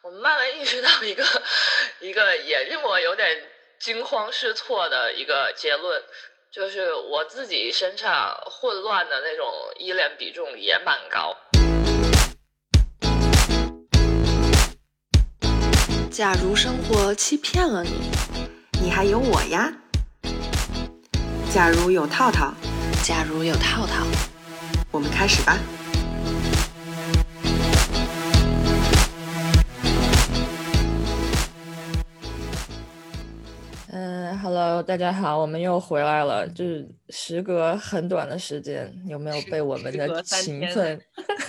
[0.00, 1.24] 我慢慢意识到一个
[2.00, 3.28] 一个也令我有点
[3.80, 6.00] 惊慌失措的一个结论，
[6.52, 11.36] 就是我自己身上混乱的那种依恋比重也蛮高。
[16.12, 18.10] 假如生活欺骗了你，
[18.80, 19.72] 你还有我呀。
[21.52, 22.54] 假如有套套，
[23.02, 24.06] 假如有套套，
[24.92, 25.58] 我们开始吧。
[34.50, 36.48] Hello，大家好，我们又回来了。
[36.48, 40.98] 就是时隔很短的时间，有没有被我们的勤奋，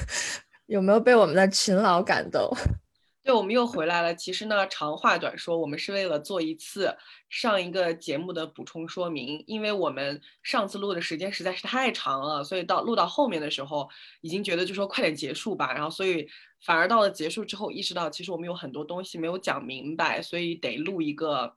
[0.67, 2.51] 有没有被我们的勤劳感动？
[3.23, 4.13] 对，我们又回来了。
[4.13, 6.93] 其实呢，长话短说，我们是为了做一次
[7.29, 13.87] 上一个节目的补充说明，因为我们上次录的时间实在是太长了，所以到录到后面的时候，
[14.19, 15.71] 已经觉得就说快点结束吧。
[15.73, 16.27] 然后，所以
[16.65, 21.55] 反而到了结束之后，意识到其实我们有很多东西没有讲明白，所以得录一个。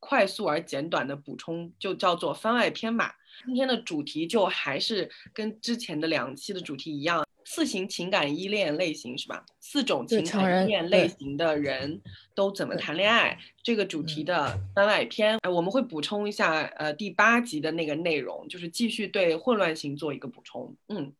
[0.00, 3.10] 快速而简短的补充就叫做番外篇嘛。
[3.44, 9.44] 今天的主题就还是跟之前的两期的主题一样，四型情感依恋类型是吧？
[9.60, 12.00] 四种情感依恋类型的人
[12.34, 13.38] 都怎么谈恋爱？
[13.62, 21.12] 这个主题的番外篇，我们会补充一下，呃，第八集的那个内容，就是继续对混乱型做一个补充，嗯。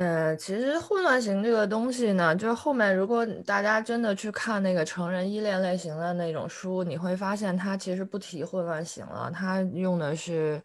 [0.00, 10.62] 嗯，其实混乱型这个东西呢，就是后面如果大家真的去看那个成人依恋类型的那种书，你会发现它其实不提混乱型了，它用的是，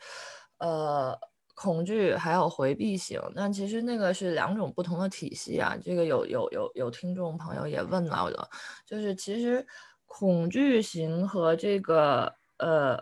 [0.59, 1.13] 呃，
[1.53, 3.19] 恐惧还有回避型。
[3.35, 5.75] 那其实那个是两种不同的体系啊。
[5.83, 8.49] 这个有有有有听众朋友也问到了，
[8.85, 9.67] 就是其实
[10.05, 12.97] 恐惧型和这个呃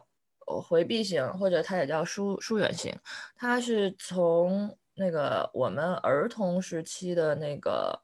[0.64, 2.92] 回避型，或者它也叫疏疏远型，
[3.36, 4.76] 它是从。
[4.96, 8.00] 那个我们儿童时期的那个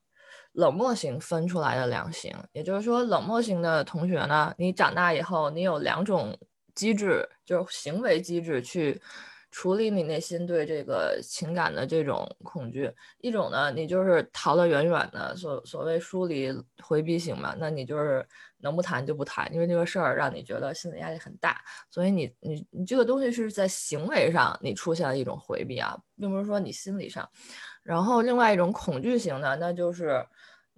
[0.54, 6.38] 冷漠型分出来的两型，也就是说，冷漠型的同学呢，你长大以后，你有两种
[6.74, 9.00] 机制，就是行为机制去
[9.52, 12.92] 处理你内心对这个情感的这种恐惧。
[13.20, 18.26] 一种呢，你就是逃得远远的，所所谓疏离回避型嘛，那你就是。
[18.62, 27.26] 能不谈就不谈，因为这个事儿让你觉得心理压力很大，所以你你你这个东西是在行为上你出现了一种回避啊，并不是说你心理上。
[27.84, 30.22] 然后另外一种恐惧型的，那就是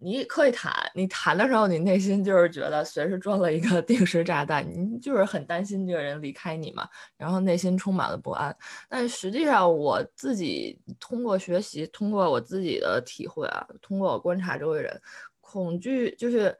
[0.01, 8.55] 你可以谈，你谈的时候你内心就是觉得随时装了一个 定时炸弹，你就是很担心这个人离开你嘛，然后内心充满了不安。
[8.89, 15.01] 但实际上我自己通过学习，通过我自己的体会啊，通过我观察周围人，
[15.39, 16.57] 恐惧就是。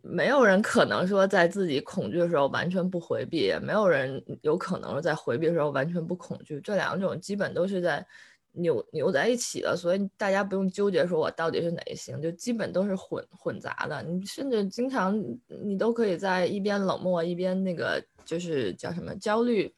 [0.00, 6.60] 没有人可能说在自己恐惧的时候完全不回避，也没有人有可能在回避的时候完全不恐惧。
[6.60, 8.06] 这两种基本都是在
[8.52, 14.02] 扭扭在一起的，所以大家不用纠结说我到底是哪一型，就基本都是混混杂的。
[14.02, 15.18] 你甚至经常
[15.64, 19.74] 你都可以在一边冷漠一边那个就是叫什么焦虑，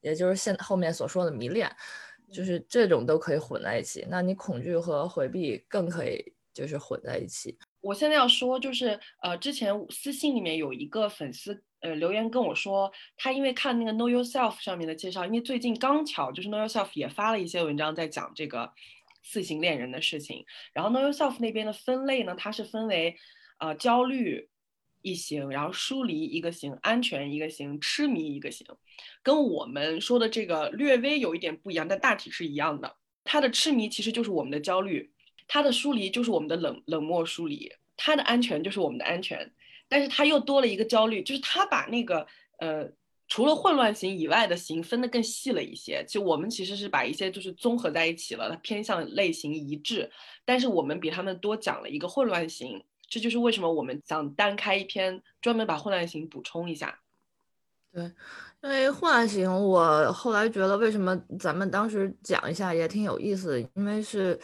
[0.00, 1.70] 也就是现后面所说的迷恋，
[2.32, 4.06] 就是这种都可以混在一起。
[4.08, 7.58] 那你恐惧和回避更可以就是混在一起。
[7.86, 18.72] 我现在要说，就是呃，之前私信里面有一个粉丝呃留言跟我说，他因为看那个 Know Yourself 上面的介绍，因为最近刚巧就是 Know Yourself 也发了一些文章在讲这个
[19.22, 23.16] 四型恋人的事情，然后 Know Yourself 那边的分类呢，它是分为
[23.60, 24.48] 呃焦虑
[25.02, 28.66] 一型，然后疏离一个型，安全一个型，痴迷一个型，
[29.22, 32.96] 跟我们说的这个略微有一点不一样，但大体是一样的。
[33.22, 35.12] 他的痴迷其实就是我们的焦虑。
[35.48, 39.52] 他的疏离就是我们的冷冷漠疏离，他的安全就是我们的安全，
[39.88, 42.26] 但是他又多了一个焦虑，就是他把那个
[42.58, 42.88] 呃
[43.28, 46.04] 除了混乱型以外的型分得更细了一些。
[46.08, 50.10] 就我们其实是把一些就是综合在一起了，它偏向类型一致，
[50.44, 57.00] 但是我们比他们多讲了一个混乱型，这就是为什么我们想单开一篇专门把混乱型补充一下。
[57.92, 58.04] 对，
[58.62, 64.38] 因为混乱型，我后来觉得为什么咱们当时讲一下也挺有意思的，因为是。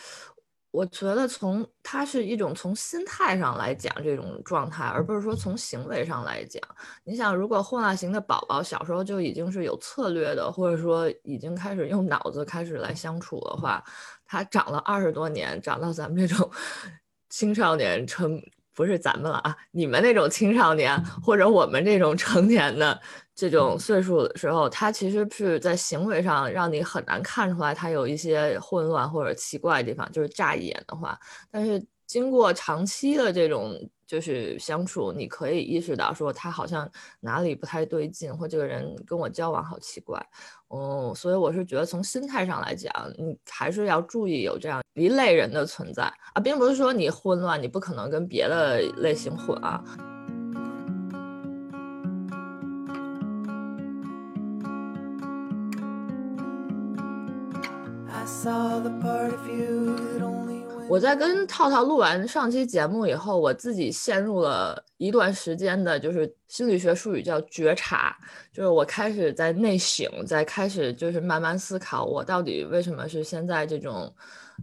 [0.72, 6.61] 我觉得从它是一种从心态上来讲这种状态，而不是说从行为上来讲。
[7.05, 13.85] 你想，如果混乱型的宝宝小时候就已经是有策略的，或者说已经开始用脑子开始来相处的话，
[14.25, 16.50] 他长了二十多年，长到咱们这种
[17.29, 18.43] 青少年成
[18.74, 23.00] 不是咱们了啊，你们那种青少年或者我们这种成年的。
[23.34, 31.19] 这种岁数的时候，他其实是在行为上让你很难看出来他有一些混乱或者奇怪的地方，就是乍一眼的话。
[31.50, 33.74] 但是经过长期的这种
[34.12, 36.87] 就是相处，你可以意识到说他好像
[37.20, 40.23] 哪里不太对劲，或这个人跟我交往好奇怪，
[40.69, 46.03] 嗯，所以我是觉得从心态上来讲，你还是要注意有这样一类人的存在
[46.35, 49.82] 啊，并不是说你混乱，你不可能跟别的类型混啊。
[60.88, 68.14] 我在跟套套录完上期节目以后，我自己陷入了一段时间的，就是心理学术语叫觉察，
[68.52, 74.14] 就是我开始在内省，在开始就是慢慢思考，我到底为什么是现在这种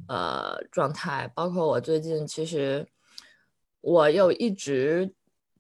[0.08, 1.32] 呃状态。
[1.34, 2.86] 包括我最近其实
[3.82, 5.12] 我又一直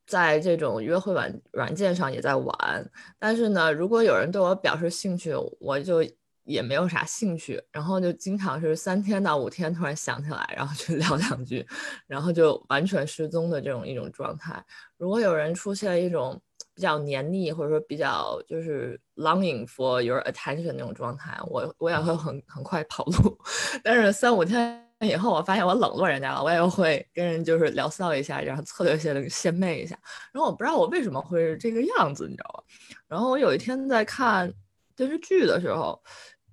[0.05, 6.03] 在这种约会软软件上也在玩，但是呢，如果有人对我表示兴趣，我就。
[6.49, 11.65] 也没有啥兴趣，然后就经常是三天到五天突然想起来，然后去 聊两句，
[12.07, 14.63] 然后就完全失踪的这种一种状态。
[14.97, 16.41] 如果有人出现一种
[16.73, 23.37] 比较黏腻，或者说比较就是 longing for your attention 那种状态，我我也会很很快跑路。
[23.83, 29.95] 但是三五天以后，我发现我冷落人家了，我也会跟人就是聊骚一下，然后策略性的献媚一下。
[30.33, 32.63] 然后我不知道我为什么会是这个样子，你知道吧？
[33.07, 34.51] 然后我有一天在看
[34.95, 36.01] 电视剧的时候。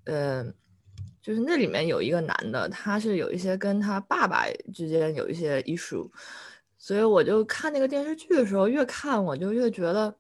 [0.07, 0.55] 嗯，
[1.21, 6.09] 就是那里面有一个男的，他是有一些跟他爸爸之间有一些 issue，
[6.79, 10.15] 所以我就看那个电视剧的时候，越看我就越觉得，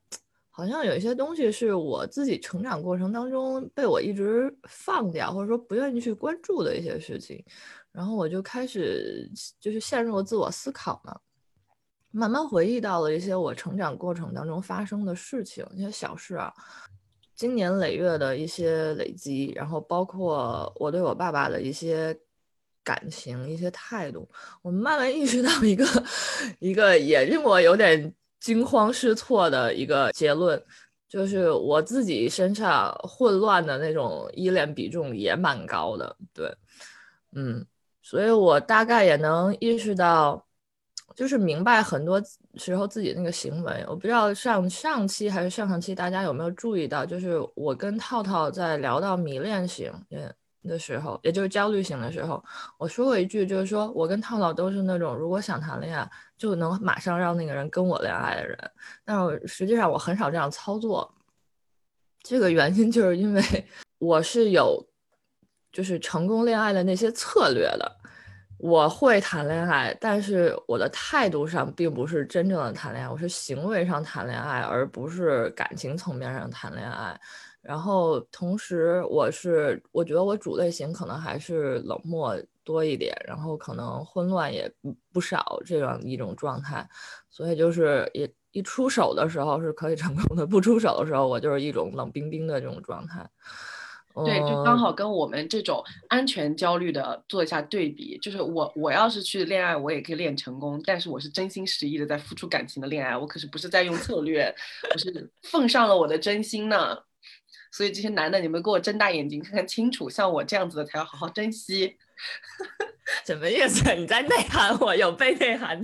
[0.50, 7.44] 好像有一些东西是我自己成长过程当中被我一直放掉，或者说不愿意去关注的一些事情，
[7.93, 9.31] 然后我就开始
[9.61, 11.17] 就是陷入了自我思考嘛，
[12.11, 16.53] 慢慢回忆到了一些我成长过程当中发生的事情，一些小事啊。
[17.37, 22.19] 经年累月的一些累积，然后包括我对我爸爸的一些
[22.83, 24.27] 感情、一些态度，
[24.62, 25.85] 我慢慢意识到一个
[26.59, 30.61] 一个也令我有点惊慌失措的一个结论，
[31.06, 36.17] 就是我自己身上混乱的那种依恋比重也蛮高的。
[36.33, 36.50] 对，
[37.33, 37.67] 嗯，
[38.00, 40.46] 所以我大概也能意识到。
[41.14, 42.20] 就是明白很多
[42.56, 49.93] 时候自己那个行为，我不知道上上期还是上上期大家有没有注意到，就是我跟套套在聊到迷恋型
[50.62, 52.43] 的时候，也就是焦虑型的时候，
[52.76, 58.59] 我说过一句，就是说我跟套套都是那种如果想谈恋爱就能马上让那个人跟我恋爱的人，
[59.05, 61.11] 但是实际上我很少这样操作。
[62.23, 63.43] 这个原因就是因为
[63.99, 64.85] 我是有
[65.70, 67.96] 就是成功恋爱的那些策略的。
[68.58, 77.19] 我会谈恋爱，但是我的态度上并不是真正的谈恋爱，我是行为上谈恋爱，而不是感情层面上谈恋爱。
[77.61, 84.73] 然后同时，我是我觉得我主类型可能还是冷漠多一点，然后可能混乱也
[85.12, 86.88] 不少这样一种状态。
[87.29, 93.29] 所以就是一一出手的时候是可以成功的，不出手的时候我就是一种冷冰冰的这种状态。
[94.25, 98.17] 对，就刚好跟我们这种安全焦虑的做一下对比。
[98.19, 104.55] 就是我，我要是去恋爱，我也可以恋成功，但是我是真心实意的在付出感情的恋爱，我可是不是在用策略，
[104.93, 106.97] 我是奉上了我的真心呢。
[107.71, 111.97] 所以这些男的，你们给我睁大眼睛看看清楚，像我这样子的才要好好珍惜。
[113.27, 113.95] 什么意思？
[113.95, 114.97] 你在内涵我？
[114.97, 115.79] 有被内涵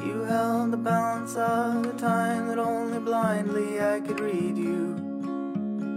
[0.00, 0.30] You。
[0.30, 4.94] held the balance of the time that only blindly I could read you,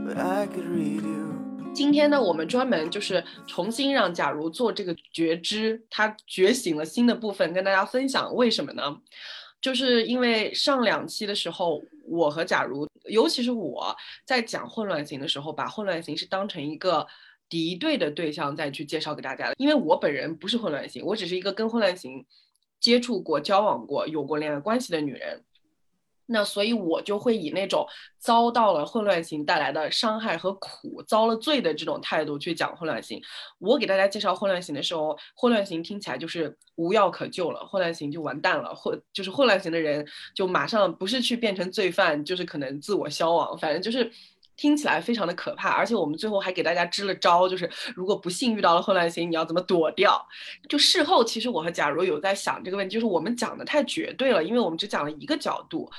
[0.08, 1.72] but I could read you.
[1.74, 8.34] 今天呢，我们专门就是重新让假如做这个觉知，他觉醒了新的部分，跟大家分享。
[8.34, 8.98] 为什么呢？
[9.62, 17.06] 就是因为上两期的时候，我和假如，尤其是我在讲混乱型的时候，把混乱型是当成一个
[17.48, 19.54] 敌对的对象再去介绍给大家的。
[19.58, 22.26] 因为我本人不是混乱型，我只是一个跟混乱型。
[22.84, 25.42] 接触过、交往过、有过恋爱关系的女人，
[26.26, 27.88] 那所以我就会以那种
[28.20, 33.22] 遭到了混乱型带来的伤害和苦、遭了罪的这种态度去讲混乱型。
[33.60, 44.12] 我给大家介绍混乱型的时候，混乱型听起来就是无药可救了，混乱型就完蛋了，混就是混乱型的人就马上不是去变成罪犯，就是可能自我消亡，反正就是。
[44.56, 50.26] 听起来非常的可怕，而且我们最后还给大家支了招，就是如果不幸遇到了混乱型，你要怎么躲掉？
[50.70, 55.90] 就事后，其实我和假如有在想这个问题，就是我们讲的太绝对了，因为我们只讲了一个角度。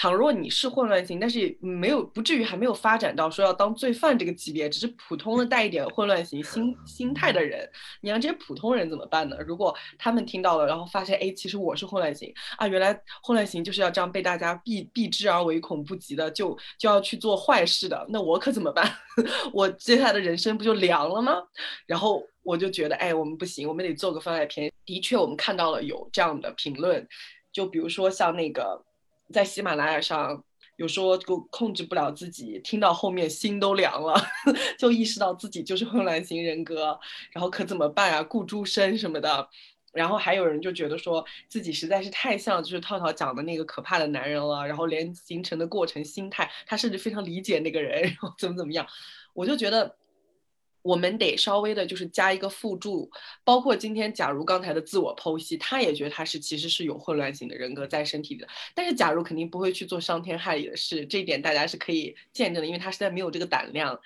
[0.00, 7.68] 倘若你是混乱型，但是没有不至于还没有发展到说要当罪犯这个级别，只是普通的带一点混乱型心心态的人，
[8.00, 9.36] 你让这些普通人怎么办呢？
[9.44, 18.88] 如果他们听到了，然后发现，哎，其实我是混乱型啊，原来混乱型就是要这样被大家避避之而唯恐不及的，就就要去做坏事的，那我可怎么办？
[19.52, 21.42] 我接下来的人生不就凉了吗？
[21.86, 24.72] 然后我就觉得，哎，我们不行，我们得做个番外篇。
[24.84, 27.04] 的确，我们看到了有这样的评论，
[27.52, 28.80] 就比如说像那个。
[29.32, 30.42] 在喜马拉雅上
[30.76, 34.14] 有说控控制不了自己，听到后面心都凉了，
[34.78, 36.98] 就意识到自己就是混乱型人格，
[37.32, 38.22] 然后可怎么办啊？
[38.22, 39.48] 顾诸生什么的，
[39.92, 48.86] 然后还有人就觉得说自己实在是太像就是套套讲的那个可怕的男人了，然后连形成的过程、心态，他甚至非常理解那个人，然后怎么怎么样，
[49.34, 49.96] 我就觉得。
[50.88, 53.10] 我们得稍微的，就是加一个附注，
[53.44, 64.00] 包括今天，假如刚才的自我剖析，他也觉得他是其实是有混乱型的人格在身体里的，但是假如肯定不会去做伤天害理的事，这一点大家是可以见证的，因为他实在没有这个胆量，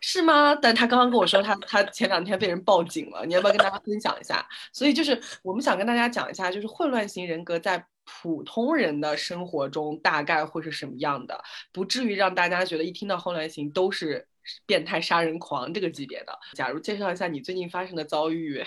[0.00, 0.54] 是吗？
[0.54, 4.46] 但他刚刚跟我说他他前两天被人报警了，你要不要跟大家分享一下？
[4.70, 11.42] 所以就是我们想跟大家讲一下，就是混乱型人格在普通人的生活中大概会是什么样的，
[11.72, 14.27] 不至于让大家觉得一听到混乱型都是。
[14.66, 18.64] 变态杀人狂这个级别的，假如介绍一下你最近发生的遭遇，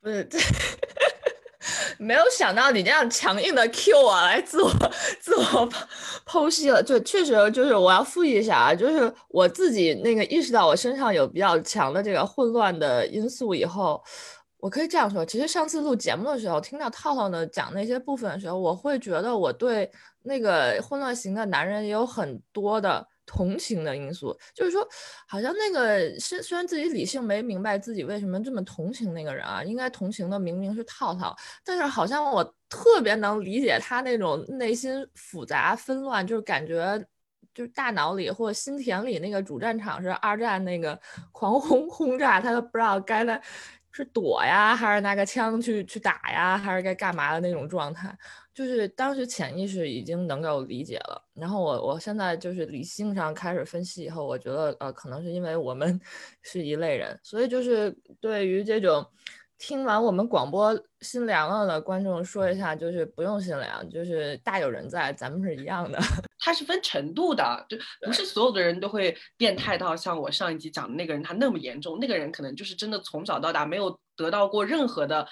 [0.00, 0.28] 不是，
[1.98, 4.70] 没有想到你这样强硬的 Q 我来自我
[5.20, 5.68] 自我
[6.26, 14.02] 剖析了，就确实就是我要复议一下啊，就是我自己那个意识到我身上有比较强的这个混乱的因素以后，
[14.58, 19.90] 我可以这样说，其实上次录节目的时候，听到套套呢讲那些部分的时候，我会觉得我对
[20.24, 23.06] 那个混乱型的男人也有很多的。
[23.26, 24.86] 同情的因素，就是说，
[25.26, 37.02] 好像那个虽虽然自己理性没明白自己为什么这么同情那个人啊，应该同情的明明是套套，但是好像我特别能理解他那种内心复杂纷乱，就是感觉
[37.54, 41.00] 就是大脑里或心田里那个主战场是二战那个
[41.32, 43.40] 狂轰轰炸，他都不知道该在
[43.96, 48.12] 是躲呀，还是拿个枪去去打呀，还是该干嘛的那种状态。
[48.52, 56.00] 就是当时潜意识已经能够理解了，然后我我现在就是理性上开始分析以后，我觉得呃可能是因为我们
[56.42, 59.04] 是一类人，所以就是对于这种
[59.66, 65.98] 听完我们广播心凉了的观众说一下，就是不用心凉，就是大有人在，咱们是一样的。
[66.38, 75.26] 它是分程度的，就不是所有的人都会变态到像我上一集讲的那个人他那么严重，那个人可能就是真的从小到大没有得到过任何的。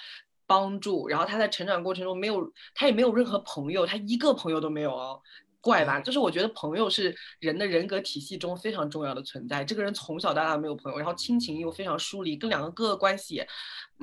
[0.45, 5.19] 帮助，然后他在成长过程中没有，他也没有任何朋友，他一个朋友都没有哦，
[5.61, 6.01] 怪吧？
[6.01, 9.63] 就是我觉得朋友是人的人格体系中非常重要的存在。
[9.63, 13.41] 这个人从小到大没有朋友，然后亲情又非常疏离，跟两个哥哥关系，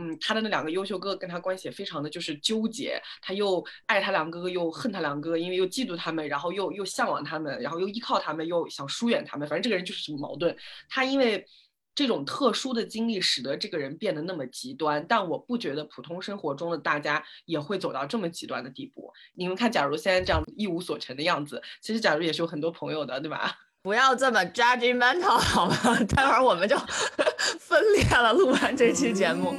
[0.00, 10.56] 嗯，他的那两个优秀哥哥跟他关系也非常的就是纠结，他又爱他两个哥哥，又恨他两个哥哥，因为又嫉妒他们，然后又又向往他们，然后又依靠他们，又想疏远他们，反正这个人就是什么矛盾。
[10.88, 11.46] 他因为。
[11.92, 19.12] 这种特殊的经历使得这个人变得那么极端，但我不觉得普通生活中的大家也会走到这么极端的地步。
[19.34, 23.54] 你们看，假如现在这样一无所成的样子，其实假如也是有很多朋友的，对吧？
[23.82, 25.74] 不要这么 judgmental 好吗？
[26.14, 26.76] 待会儿我们就
[27.58, 28.30] 分裂了。
[28.34, 29.54] 录完这期节目。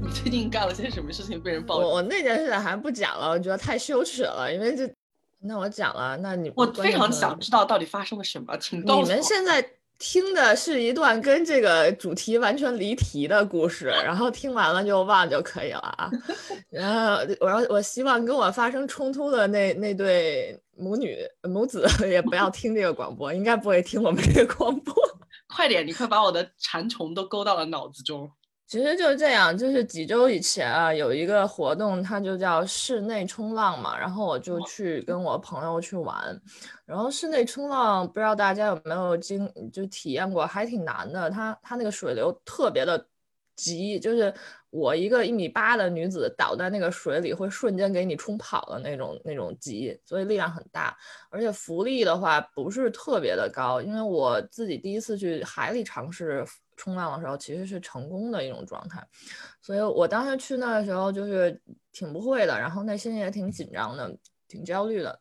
[0.00, 1.76] 你最近干了些什么事情被人爆？
[1.76, 4.92] 我我那件事还不讲了，我觉得太羞耻了，因为这……
[5.40, 8.80] 那我讲了，那你我非常想知道到底发生了什么，请。
[8.84, 9.64] 你们现在
[9.98, 16.10] 听的是一段跟这个主题完全离题的故事，然后听完了就忘就可以了啊。
[16.68, 24.94] 然后我要我希望跟我发生冲突的那那对母女母子也不要听这个广播，应该不会听我们这个广播。
[25.54, 28.30] 快点，你快把我的馋虫都勾到了脑子中。
[28.66, 36.40] 其实就是这样，就是几周以前啊，有一个活动，它就叫室内冲浪嘛，然后我就去跟我朋友去玩。
[36.86, 41.30] 然后室内冲浪，不知道大家有没有经就体验过，还挺难的。
[41.30, 43.06] 它它那个水流特别的
[43.54, 44.32] 急，就是
[44.70, 50.96] 我一个一米八的女子倒在那个水里，会瞬间给你冲跑的那种那种急，所以力量很大。
[51.30, 56.44] 而且浮力的话不是特别的高，因为我自己第一次去海里尝试。
[56.76, 59.06] 冲浪的时候其实是成功的一种状态，
[59.60, 61.60] 所以我当时去那的时候就是
[61.92, 64.16] 挺不会的，然后内心也挺紧张的，
[64.48, 65.20] 挺焦虑的。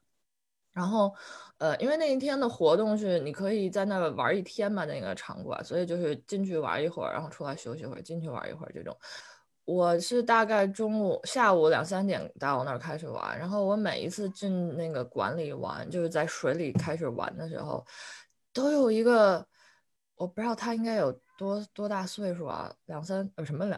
[0.71, 1.13] 然后，
[1.59, 8.97] 呃，因为那一天的活动是你可以在那玩一天嘛，那个场馆，所以就是进去玩一会儿，然后出来休息会儿，进去玩一会儿这种。
[9.65, 17.85] 我是大概中午、下午两三点到那儿开始玩，然后我每一次进那个馆里玩，就是在水里开始玩的时候。
[18.55, 19.43] 都有一个，
[20.15, 21.11] 我不知道他应该有
[21.43, 23.77] 多多大岁数啊，两三呃什么两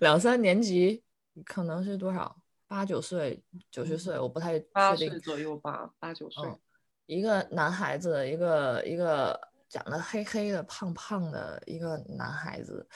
[0.00, 1.02] 两三年级，
[1.46, 2.36] 可能是多少
[2.68, 5.10] 八九岁九十岁，我不太八确定。
[5.12, 6.46] 岁左右吧，八九岁。
[6.46, 6.58] 嗯，
[7.06, 12.86] 一个男孩子，一个一个长得黑黑的、胖胖的一个男孩子，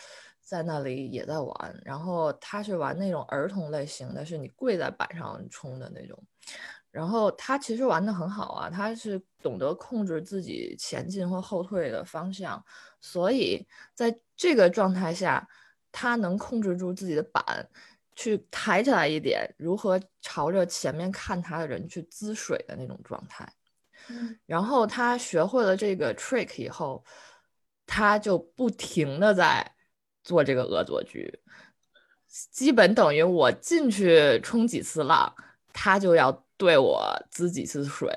[0.43, 1.83] 在那里也在玩。
[1.83, 6.23] 然后他是玩那种儿童类型的，是你跪在板上冲的那种。
[6.91, 12.63] 然后他其实玩的很好啊，他是懂得控制自己前进或后退的方向，
[13.01, 15.49] 所以在这个状态下，
[15.93, 17.69] 他能控制住自己的板，
[18.15, 23.51] 去抬起来一点，如何朝着前面看他的人去滋水的那种状态。
[24.47, 27.05] 然后他学会了这个 trick 以后，
[27.87, 29.75] 他就不停的在
[30.25, 31.41] 做这个恶作剧，
[32.51, 35.35] 基本等于我进去冲几次浪，
[35.73, 38.11] 他就要对我滋几次水。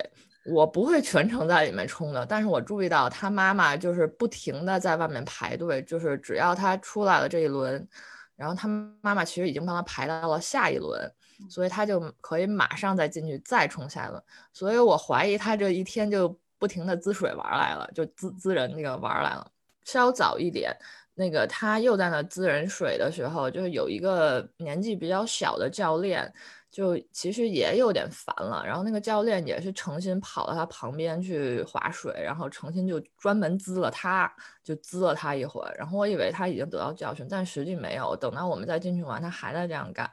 [0.45, 7.87] 我不会全程在里面冲的，但是我注意到他妈妈就是不停的在外面排队，就是只要他出来了这一轮，
[8.35, 8.67] 然后他
[9.01, 10.99] 妈妈其实已经帮他排到了下一轮，
[11.47, 14.23] 所以他就可以马上再进去再冲下一轮。
[14.51, 19.45] 所以我怀疑他这一天就不停的滋水玩来了，就滋滋人那个玩来了。
[19.83, 20.75] 稍早一点，
[21.13, 26.33] 那个他又在那滋人水的时候，就是有一个年纪比较小的教练。
[26.71, 35.75] 就其实也有点烦了，然后那个教练也是诚心跑到他旁边去划水，然后诚心就专门滋了他，就滋了他一会儿。
[35.77, 38.15] 然后我以为他已经得到教训，但实际没有。
[38.15, 40.09] 等到我们再进去玩，他还在这样干。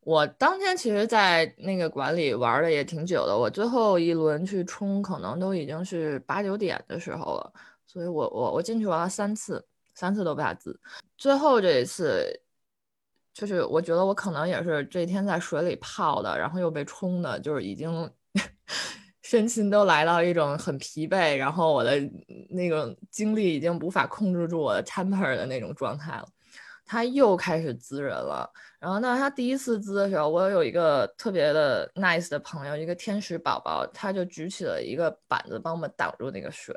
[0.00, 7.52] 我当天其实，在那个馆里玩的也挺久的，我最后一轮去冲，可能都已经是八九点的时候了。
[7.86, 9.64] 所以我我我进去玩了三次，
[9.94, 10.76] 三次都被他滋。
[11.16, 12.40] 最后这一次。
[13.32, 18.10] 就是我觉得我可能也是这一天在水里泡的，然后又被冲的，就是已经
[19.22, 21.92] 身心都来到一种很疲惫，然后我的
[22.50, 26.26] 那种精力已经无法控制住我的 temper 的那种状态了。
[26.84, 36.74] 他又开始滋人了，然后那他第一次滋的时候，我有一个特别的 nice 的朋友，一个天使宝宝，他就举起了一个板子帮我们挡住那个水，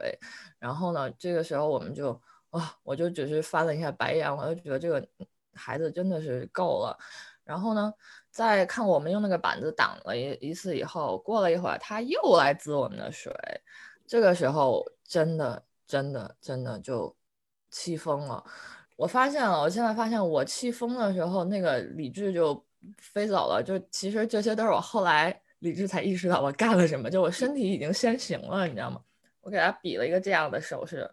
[0.59, 2.11] 然后呢，这个时候我们就
[2.51, 5.03] 啊，我就只是翻了一下白眼，我就觉得这个。
[5.53, 6.97] 孩子真的是够了，
[7.43, 7.93] 然后呢，
[8.29, 13.33] 在看我们用那个板子挡了一一次以后，过了一会儿他又来滋我们的水，
[14.07, 17.15] 这个时候真的真的真的就
[17.69, 18.43] 气疯了。
[18.95, 22.63] 我发现了，我现在发现我气疯的时候，那个理智就
[22.97, 23.61] 飞走了。
[23.63, 29.01] 就其实这些都是我后来理智才意识到我干了什么，就我身体已经先行了，你知道吗？
[29.41, 31.09] 我给他比了一个这样的手势，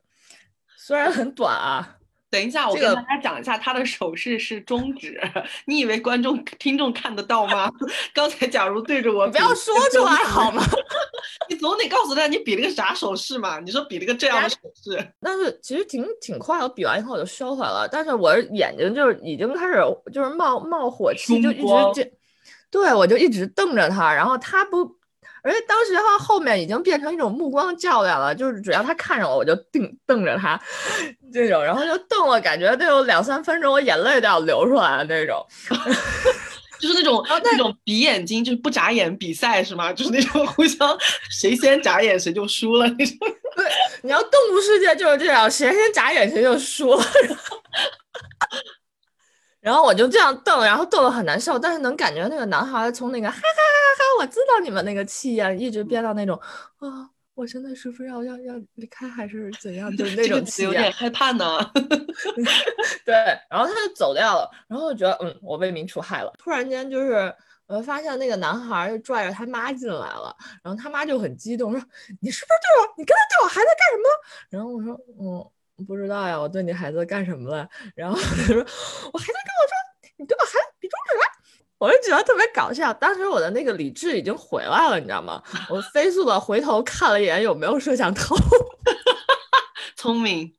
[0.77, 2.00] 虽然很短啊。
[2.31, 5.21] 等一下，我跟大家讲一下，他的手势是中指。
[5.67, 7.71] 你以为观众、听众看得到吗？
[8.15, 10.63] 刚才假如对着我，不要说出来好吗？
[11.51, 13.59] 你总得告诉他你比了个啥手势嘛？
[13.59, 17.89] 你说比了个这样的手势，但是其实挺挺快，我比完以后我就收回了。
[17.91, 22.13] 但是我眼睛就是已经开始就是冒冒火气，就一直这，
[22.71, 25.00] 对我就一直瞪着他，然后他不。
[25.43, 30.61] 而且当时他后面已经变成一种目光较量了，就是只要他看着我，我就瞪瞪着他，
[31.33, 35.47] 这种，然后就瞪了，感觉得有两三分钟，我眼泪都要流出来了那种，
[36.81, 39.93] 就是那种那种比眼睛就是不眨眼比赛是吗？
[39.93, 40.99] 就是那种互相
[41.31, 43.17] 谁先眨眼谁就输了那种。
[43.57, 43.67] 对，
[44.03, 47.05] 你要动物世界就是这样，谁先眨眼谁就输了。
[49.61, 56.35] 然后我就这样瞪，然后瞪得很难受，但是能感觉那个男孩从那个哈哈哈哈哈，我知道你们那个气焰一直憋到那种
[56.79, 61.59] 啊，我现在是不是要要要离开还是怎样，就是那种气焰，有点害怕呢。
[63.05, 63.15] 对，
[63.51, 66.33] 然后他就走掉了，然后我觉得嗯，我为民除害了。
[66.39, 67.35] 突然间就是
[67.67, 71.81] 我发现那个男孩就拽着他妈进来了，然后他妈就很激动说
[72.23, 72.95] ：“你是不是对我？
[72.97, 74.09] 你刚才对我孩子干什么？”
[74.49, 75.51] 然后我说：“嗯。”
[75.87, 77.69] 不知道呀，我对你孩子干什么了？
[77.95, 78.57] 然后他说，
[79.13, 79.73] 我孩子跟我说，
[80.17, 81.17] 你对我孩子比中指，
[81.79, 82.93] 我就觉得特别搞笑。
[82.95, 85.43] 当时我的那个理智已经回来了，你知道吗？
[85.69, 88.37] 我飞速的回头看了一眼有没有摄像头，
[89.97, 90.55] 聪明。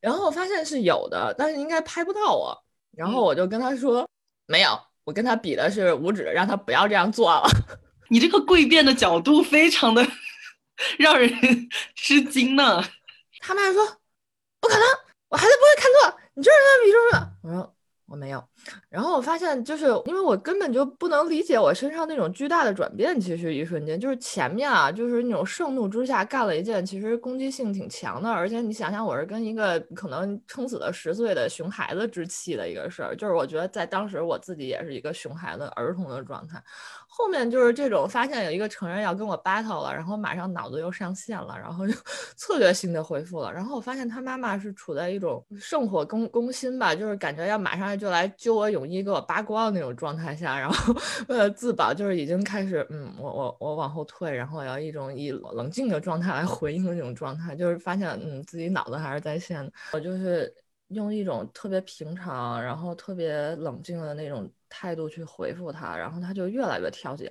[0.00, 2.56] 然后我发现是有的，但是应该拍不到我。
[2.92, 4.08] 然后我就跟他说，
[4.46, 7.48] 没有，我跟他比的是五指，让他不要这样做了。
[8.08, 10.06] 你这个跪便的角度非常的
[10.98, 11.30] 让人
[11.96, 12.84] 吃惊呢。
[13.40, 13.82] 他们还说。
[14.66, 14.86] 不可能，
[15.28, 17.26] 我孩子不会看错，你就是他比中指。
[17.44, 17.74] 我说，
[18.08, 18.42] 我没有。
[18.88, 23.20] 然后我发现，就是因为我根本就不能理解我身上那种巨大的转变。
[23.20, 36.60] 其实一瞬间，就是前面啊，就是那种盛怒之下干了一件其实攻击性挺强的，而且你想想，我是跟一个可能撑死了十岁的熊孩子置气的一个事儿，就是我觉得在当时我自己也是一个熊孩子、儿童的状态。
[37.18, 41.94] 后面就是这种发现有一个成人要跟我 battle 了，然后马上脑子又上线了，然后就
[42.36, 43.50] 策略性的回复了。
[43.50, 50.94] 然后我发现他妈妈是处在一种圣火攻攻心吧，就是感觉要马上就来揪我泳衣给我扒光的那种状态下，然后
[51.28, 59.72] 为了自保，就是已经开始嗯，我我我往后退，然后要一种以冷静的状态来回应的那种状态，就是发现嗯自己脑子还是在线的。
[59.92, 60.54] 我就是
[60.88, 64.46] 用一种特别平常，然后特别冷静的那种。
[64.68, 67.26] 态度去回复他，然后他就越来越跳脚，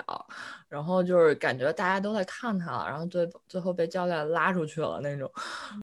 [0.69, 5.31] 然后就是感觉大家都在看他了，然后最最后被教练拉出去了那种。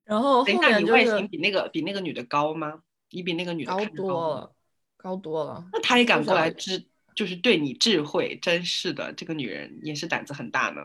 [0.04, 2.82] 然后后面就是比那个比那个女的高吗？
[3.10, 4.52] 你比那个女的高多了，
[4.96, 5.64] 高多了。
[5.72, 6.82] 那他也敢过来智，
[7.14, 10.80] 就是对你智慧真是的，这个女人也是胆子很大呢。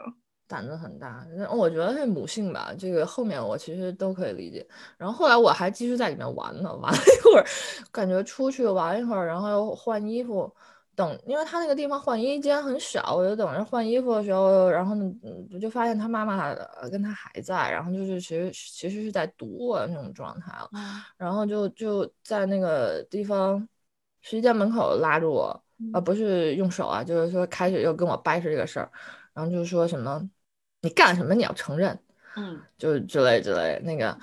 [0.47, 2.73] 胆子很大，我觉得是母性吧。
[2.79, 4.65] 这个后面我其实都可以理解。
[4.97, 7.45] 然后后来我还继续在里面玩呢，玩了一会儿，
[7.91, 10.49] 感觉出去玩一会儿，然后又换衣服，
[10.95, 15.13] 等，因为他那个地方换衣间很小，我就等着换衣服的时候，然后呢，
[15.59, 16.55] 就发现他妈妈
[16.89, 20.69] 跟他还在，然后就是其实其实是在堵我那种状态了。
[21.17, 23.67] 然后就就在那个地方
[24.21, 28.89] 洗衣间门口拉住我，啊，不是用手啊，就是说开始又跟我掰扯这个事儿，
[29.33, 30.29] 然后就说什么。
[30.87, 31.35] 你干什么？
[31.35, 31.99] 你要承认，
[32.37, 33.77] 嗯，就之类之类。
[33.83, 34.17] 那个，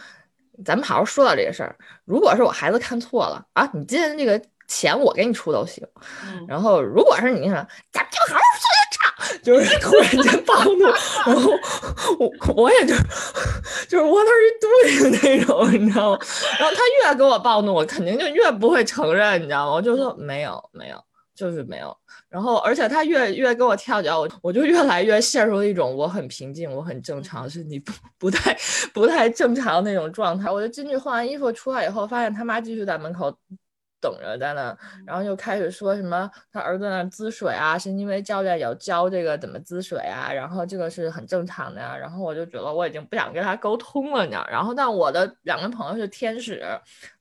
[0.65, 1.77] 咱们好好说到这个事儿。
[2.07, 5.87] 如果是我孩子看错了啊，你今天这个钱我给你出都行。
[6.49, 10.87] 然后，如果是你，咱们就好好说唱，就是突然间暴怒，
[11.27, 11.53] 然后
[12.19, 12.95] 我我也就
[13.87, 16.19] 就是 What are you doing 那种，你知道吗？
[16.59, 19.73] 然后他越给我暴怒，我肯定就越不会承认，你知道吗？
[19.75, 20.97] 我就说没有，没有。
[21.35, 21.97] 就是没有，
[22.29, 28.57] 然后而且他越越跟我跳脚，我我就越来越陷入一种我很平静，我很正常，是你不不太
[28.93, 30.51] 不太正常那种状态。
[30.51, 33.37] 我就进去换完衣服出来以后，发现他妈继续在门口。
[34.05, 41.97] 等着在那，然后就开始说什么他儿子那滋水啊，是因为教练有教这个怎么滋水啊，然后这个是很正常的呀。
[41.97, 44.47] 然后我就觉得我已经不想跟他沟通了，你知道。
[44.51, 46.63] 然后但我的两个朋友是天使，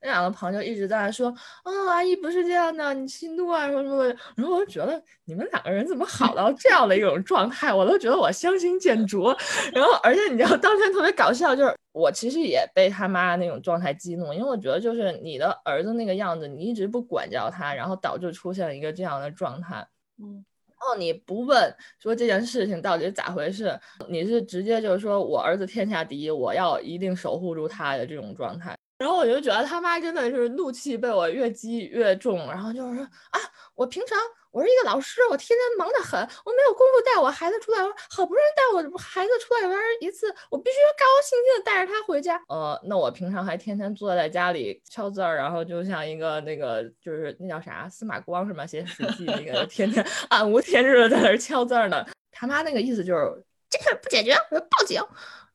[0.02, 1.30] 那两个朋友一直在那说
[1.64, 4.16] 啊，阿姨不是这样的，你心怒啊什么什么的。
[4.36, 9.34] 然后我就觉得你们两个人怎么好到这样的一种状态，我都觉得我相形见拙。
[9.74, 11.74] 然后而且你知道当天特别搞笑，就是。
[11.94, 19.88] 我其实也被他妈那种状态激怒，因为我觉得就是你的儿子那个样子，你一直不管教他，然后导致出现了一个这样的状态，
[20.20, 23.80] 嗯，然后你不问说这件事情到底是咋回事，
[24.10, 33.40] 你是直接就是说我儿子天下第一，我要一定守护住他的这种状态，然后我就觉得他妈真的是怒气被我越积越重，然后就是说啊，
[33.76, 34.18] 我平常。
[34.52, 37.92] 我是一个老师，我天天忙得很，我没有功夫带我孩子出来玩。
[38.08, 42.42] 好不容易带我孩子出来玩一次，我必须高高兴兴的带着他回家。
[42.50, 48.66] 呃，那我平常还天天坐在家里敲字儿，然后就像一个那个就是那叫啥司马光是吗？
[48.66, 52.06] 写史记那个天天 暗无天日的在那敲字儿呢。
[52.32, 55.02] 他妈那个意思就是这事不解决，我要报警。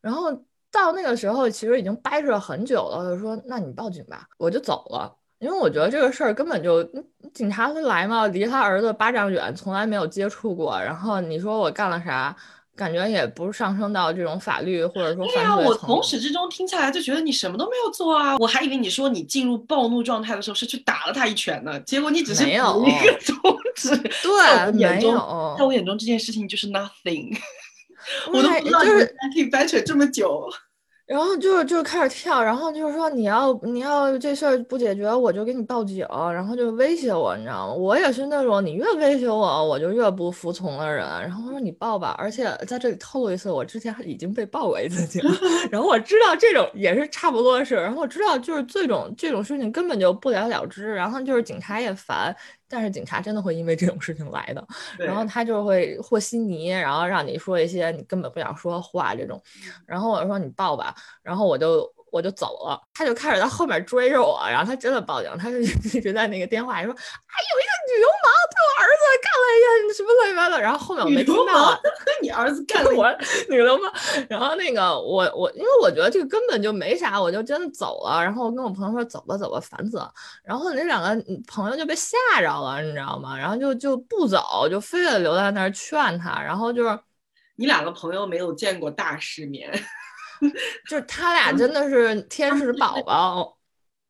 [0.01, 0.33] 然后
[0.71, 5.18] 到那个时候，其实已经掰扯了很久了，就说那你报警吧，我就走了。
[5.41, 6.83] 因为我觉得这个事儿根本就
[7.33, 10.77] 警察会来嘛，离他儿子八丈远，从来没有接触过。
[10.81, 12.35] 然后你说我干了啥，
[12.75, 15.25] 感觉也不是上升到这种法律或者说。
[15.27, 18.37] 对啊，我从始至终听下来就觉得你什么都没有做啊！
[18.39, 23.37] 我还以为你说你进入暴怒状态的时候是去打了他一拳呢，结果你只是没有一个中
[23.77, 23.97] 指。
[23.97, 25.55] 对，没有。
[25.57, 27.37] 在我眼中这件事情就是 nothing，
[28.33, 30.49] 我都不知道你可以掰扯这么久。
[31.09, 37.73] 然后就就开始跳，然后就是说你要你要这事儿不解决，我就给你报警，然后就威胁我，你知道吗？
[37.73, 40.99] 我也是那种你越威胁我，我就越不服从的人。
[41.23, 45.23] 然后我说你报吧，而且在这里透露一次，我之前已经被报过一次警，
[45.73, 52.37] 然后我知道这种也是差不多的事，然后我知道就是这种这种事情根本就不了了之，然后就是警察也烦。
[52.69, 54.67] 但是警察真的会因为这种事情来的，
[54.99, 59.43] 然后他就会和稀泥，然后让你说一些你根本不想说的话这种，
[59.87, 61.91] 然后我说你报吧，然后我就。
[62.11, 71.71] 我就走了，他就开始在后面追着我，然后他真的报警，他就 一直在那个电话里说，啊，有一个女流氓对我儿子干了一件什么乱七八糟，然后后面我没听到，
[72.05, 73.07] 跟 你儿子干了我
[73.49, 73.93] 女流氓，
[74.29, 80.13] 然后那个我我因为我觉得这个根本就没啥，我就真的走了，然后我跟我朋友说走吧走吧，烦死了，
[80.45, 83.37] 然后那两个朋友就被吓着了，你知道吗？
[83.37, 86.99] 然后就就不走，就非得留在那儿劝他，然后就是
[87.57, 89.71] 你两个朋友没有见过大世面。
[90.89, 93.59] 就是他俩真的是天使宝宝，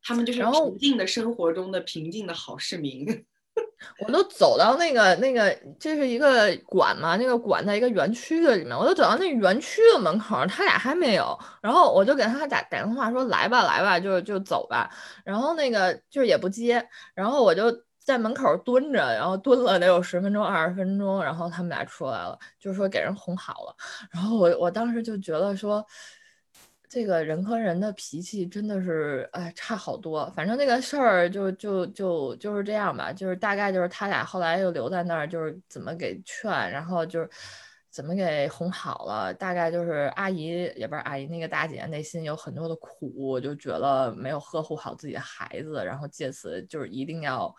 [0.02, 3.06] 他们就是平静的生活中的平静的好市民。
[4.06, 14.88] 我都走到那个那个，这是一个馆嘛，那个馆在一个园区的里面，我都走到那园区的门口，他俩还没有，然后我就给他打打电话说来吧来吧，就就走吧，
[15.24, 17.64] 然后那个就是也不接，然后我就
[17.98, 23.74] 在门口蹲着，然后蹲了得有十分钟二十分钟，然后他们俩出来了，就是说给人哄好了，
[24.12, 25.84] 然后我我当时就觉得说。
[26.88, 30.30] 这个人和人的脾气真的是，哎，差好多。
[30.34, 37.28] 反正那个事儿就就就就是这样吧，就是大概就是他俩后来又留在那儿，就是怎么给劝，然后就是
[37.90, 39.34] 怎么给哄好了。
[39.34, 47.54] 大概就是阿姨也不是阿姨，那个大姐内心有很多的苦，就觉得没有呵护好自己的孩子，然后借此就是一定要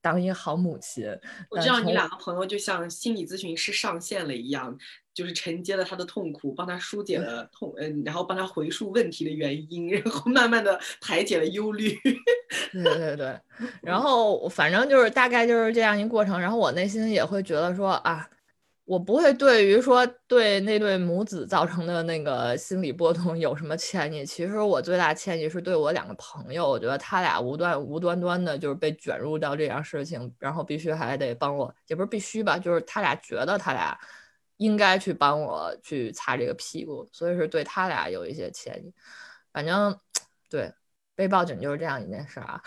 [0.00, 1.06] 当一个好母亲。
[1.50, 4.78] 我知道你两个朋友就像心理咨询师上线了一样。
[5.20, 11.94] 就是承接了他的痛苦，帮他疏解了痛，嗯，然后帮他回溯问题的原因，然后慢慢的排解了忧虑。
[12.72, 13.38] 对对对，
[13.82, 16.40] 然后反正就是大概就是这样一个过程。
[16.40, 18.26] 然后我内心也会觉得说啊，
[18.86, 24.24] 我不会对于说对那对母子造成的那个心理波动有什么歉意。
[24.24, 33.98] 其实我最大歉意是对我两个朋友，我觉得他俩无端无端端的就是被卷入到这样事情，然后必须还得帮我，也不是必须吧，就是他俩觉得他俩。
[34.60, 38.92] 应该去帮我去擦这个屁股，所以是对他俩有一些歉意。
[39.50, 39.98] 反正
[40.50, 40.70] 对
[41.14, 42.60] 被报警就是这样一件事啊，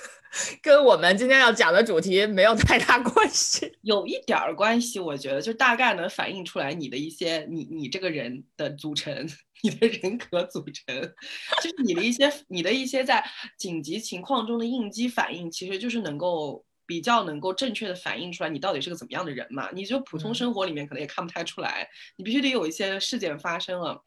[0.62, 3.78] 跟我们今天要讲的主题没有太大关系。
[3.80, 9.26] 有一点儿关系，我觉得就大概能反映出来你的一些你你这个人的组成，
[9.62, 11.14] 你的人格组成，
[11.62, 13.24] 就是你的一些你的一些在
[13.56, 16.62] 紧急情况中的应激反应，其实就是能够。
[16.88, 19.68] 比较能够正确的反映出来你到底是个怎么样的人嘛？
[19.74, 24.02] 你就普通生活里面可能也看不太出来，你必须得有一些事件发生了，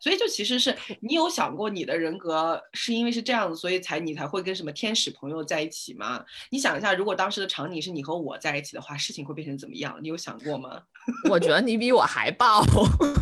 [0.00, 6.24] 所以就其实是你有想过你的人格是因为是这样子，所以才你才会跟什么天使朋友在一起吗？
[6.50, 9.98] 你想一下，如果当时的场景是你和我在一起的话，事情会变成怎么样？
[10.00, 10.82] 你有想过吗？
[11.30, 12.64] 我觉得你比我还暴。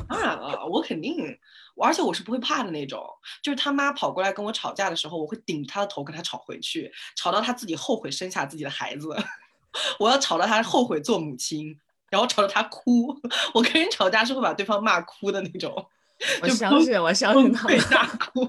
[0.09, 1.39] 当然了，我肯定。
[1.79, 3.07] 而且我是不会怕的那种，
[3.43, 9.15] 就是他妈跑过来跟我吵架的时候，我会顶着他的头跟他吵回去，吵到他自己后悔生下自己的孩子，
[10.01, 13.09] 我要吵到他后悔做母亲，然后吵到他哭。
[13.53, 15.87] 我跟人吵架是会把对方骂哭的那种，
[16.43, 18.43] 我相信，我相信他会大 哭。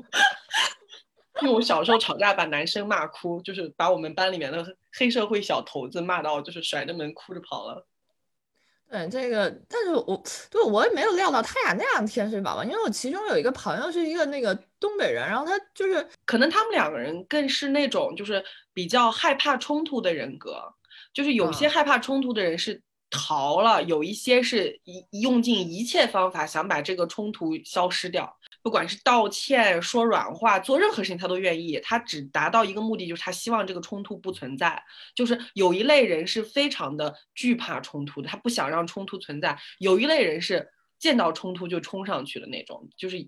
[1.42, 4.66] 因为我小时候吵架把男生骂哭，就是把我们班里面的
[4.98, 7.86] 黑社会小头子骂到就是甩着门哭着跑了。
[8.90, 18.42] 对这个，但是我对我也没有料到他俩那样天水宝宝，因为我其中有一个朋友是一个那个东北人，然后他就是可能他们两个人更是那种就是
[18.74, 20.74] 比较害怕冲突的人格，
[21.14, 28.38] 就是有些害怕冲突的人是逃了，有一些是一用尽一切方法想把这个冲突消失掉。
[28.62, 31.80] 不管是道歉、说软话、做任何事情，他都愿意。
[31.82, 34.84] 他只达到一个目的，就是他希望这个冲突不存在。
[35.15, 40.67] 就是有一类人是非常的惧怕冲突的，他不想让冲突存在；有一类人是
[41.00, 43.26] 见到冲突就冲上去的那种，就是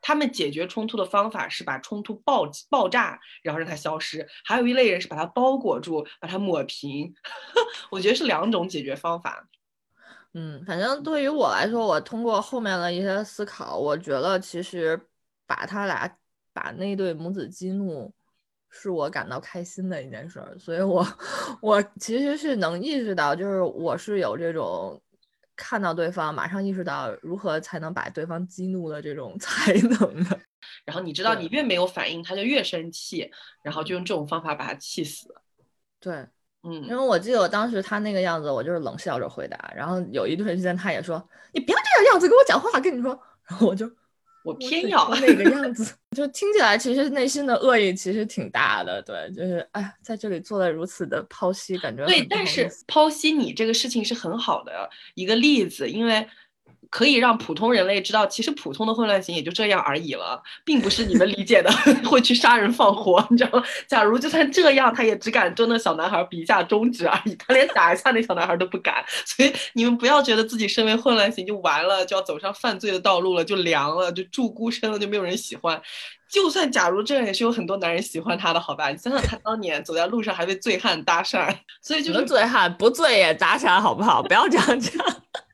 [0.00, 4.26] 他们解决冲突的方法是把冲突爆爆炸，然后让它消失。
[4.44, 7.14] 还有一类人是把它包裹住，把它抹平。
[7.90, 9.48] 我觉得是两种解决方法。
[10.32, 15.00] 嗯，反正对于我来说，我通过后面的一些思考，我觉得其实
[15.46, 16.08] 把他俩
[16.52, 18.12] 把那对母子激怒，
[18.70, 20.40] 是我感到开心的一件事。
[20.56, 21.04] 所以， 我
[21.60, 25.02] 我其实是能意识到，就是我是有这种
[25.60, 30.40] 看到对方马上意识到如何才能把对方激怒的这种 才能的。
[30.86, 33.30] 然后你知道，你越没有反应，他就越生气，
[33.62, 35.28] 然后就用这种方法把他气死。
[36.00, 36.26] 对。
[36.62, 39.72] 嗯，因为我记得我当时他那个样子，我就是冷笑着回答。
[39.74, 41.16] 然后有一段时间，他也说
[41.54, 43.18] ：“你不要这个样子跟我讲话。”跟你说，
[43.48, 43.90] 然后我就
[44.50, 49.00] 我偏要那个样子， 就听起来其实内心的恶意其实挺大的。
[49.02, 52.26] 对，就是哎，在这里做了如此的剖析，感觉对。
[52.28, 56.26] 但是剖析你这个事情是很好的一个例子，因为。
[56.90, 61.70] 可以让普通人类知道，其实普通的混乱型也就这样而已了，并不是你们理解的
[62.04, 63.64] 会去杀人放火，你知道吗？
[63.86, 69.04] 假如就算这样，他也只敢跟那小男孩比一下中指而已，他连打一下那小男孩都不敢。
[69.24, 75.80] 所以你们不要觉得自己身为混乱型就完了，就要走上犯罪的道路了，就凉了，就住孤身了，就没有人喜欢。
[76.28, 78.90] 就算假如这样，也是有很多男人喜欢他的，好吧？
[78.90, 84.20] 你想想他当年走在路上还被醉汉搭讪，所以就是醉汉不醉也搭讪，好不好？
[84.22, 85.04] 不要这样讲。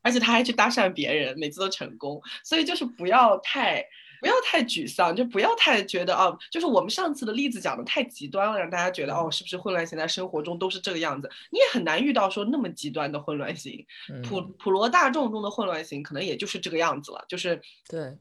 [0.06, 3.84] 而且他还去搭讪别人，每次都成功，所以就是不要太
[4.20, 11.28] 不要太沮丧，就不要太觉得哦，就是我们上次的例子讲的太极端了，让大家觉得哦，是不是混乱型在生活中都是这个样子？
[11.50, 13.84] 你也很难遇到说那么极端的混乱型，
[14.22, 14.40] 普。
[14.58, 18.16] 普罗大众中的混乱型可能也就是这个样子了，就是对，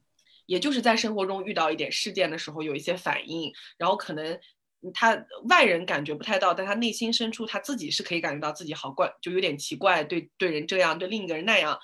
[0.47, 4.39] 也就是在生活中遇到一点事件的时候有一些反应，然后可能
[4.91, 5.15] 他
[5.49, 11.79] 外人感觉不太到，但他内心深处他自己是可以感觉到自己好怪，就有点奇怪，对对人这样，对另一个人那样。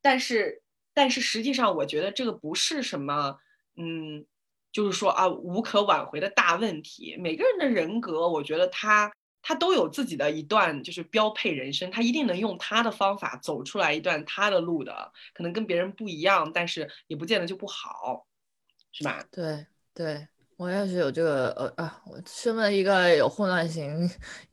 [0.00, 0.62] 但是
[0.92, 3.38] 但是实际上，我觉得这个不是什么，
[3.76, 4.24] 嗯，
[4.72, 7.16] 就是说啊无可挽回的大问题。
[7.18, 9.12] 每个人的人格，我觉得他。
[9.46, 18.26] 他都有自己的一段就是标配人生，他一定能用他的方法走出来一段他的路的，可能跟别人不一样，但是也不见得就不好，
[18.90, 19.22] 是吧？
[19.30, 20.26] 对对。
[20.56, 24.08] 我也是有这个呃啊，我身为一个有混乱型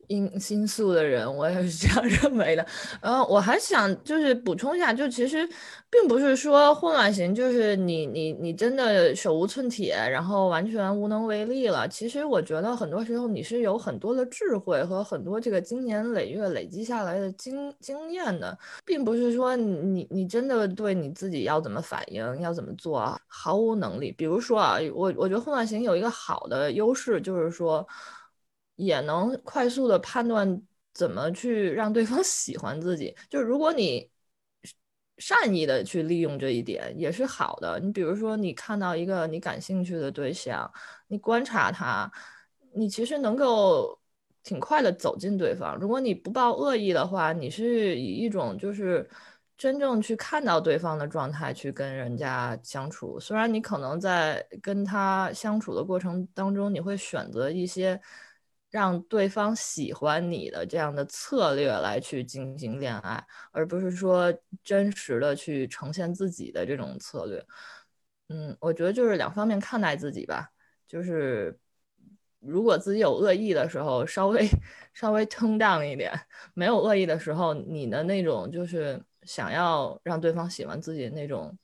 [0.06, 2.64] 因心素的人，我也是这样 认为的。
[3.02, 5.46] 然后我还想就是补充一下，就其实
[5.90, 11.86] 并不是说混乱型就是你你你真的手无寸铁，然后完全无能为力了。
[11.88, 24.10] 其实我觉得很多时候你是有很多的智慧和很多这个经年累月累积下来的经经验的，并不是说你你真的对你自己要怎么反应要怎么做毫无能力。
[24.12, 25.82] 比如说啊，我我觉得混乱型。
[25.82, 27.84] 有一个好的优势，就是说，
[28.76, 30.60] 也能快速的判断
[30.94, 33.14] 怎么去让对方 喜欢自己。
[33.28, 34.10] 就是如果你
[35.18, 37.78] 善意的去利用这一点，也是好的。
[37.80, 40.70] 你比如说，你看到一个你感兴趣的对象，
[41.08, 42.10] 你观察他，
[42.74, 43.98] 你其实能够
[44.42, 45.76] 挺快的走进对方。
[45.78, 49.08] 如果你不抱恶意的话，你是以一种就是。
[49.58, 53.20] 真正去看到对方的状态，去跟人家相处。
[53.20, 58.00] 虽然你可能在跟他相处的过程当中，你会选择一些
[58.72, 67.46] 让对方喜欢你的这样的策略来去进行恋爱，而不是说真实的去呈现自己的这种策略。
[68.28, 70.50] 嗯，我觉得就是两方面看待自己吧。
[70.88, 71.56] 就是
[72.40, 74.48] 如果自己有恶意的时候，稍微
[74.92, 76.10] 稍微 tone down 一点；
[76.54, 79.00] 没有恶意的时候，你的那种就是。
[79.24, 81.56] 想要让对方喜欢自己的那种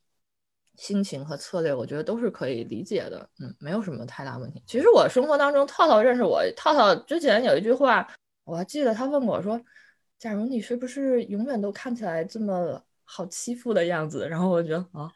[0.78, 4.62] 心情和策略，我觉得都是可以理解的，嗯，没有什么太大问题。
[4.64, 8.08] 其实我生活当中，套套认识我，套套之前有一句话，
[8.44, 9.60] 我还记得他问我说
[10.18, 15.10] ：“假如你是不是永远都看起来这么？”好欺负的样子，然后我觉得啊，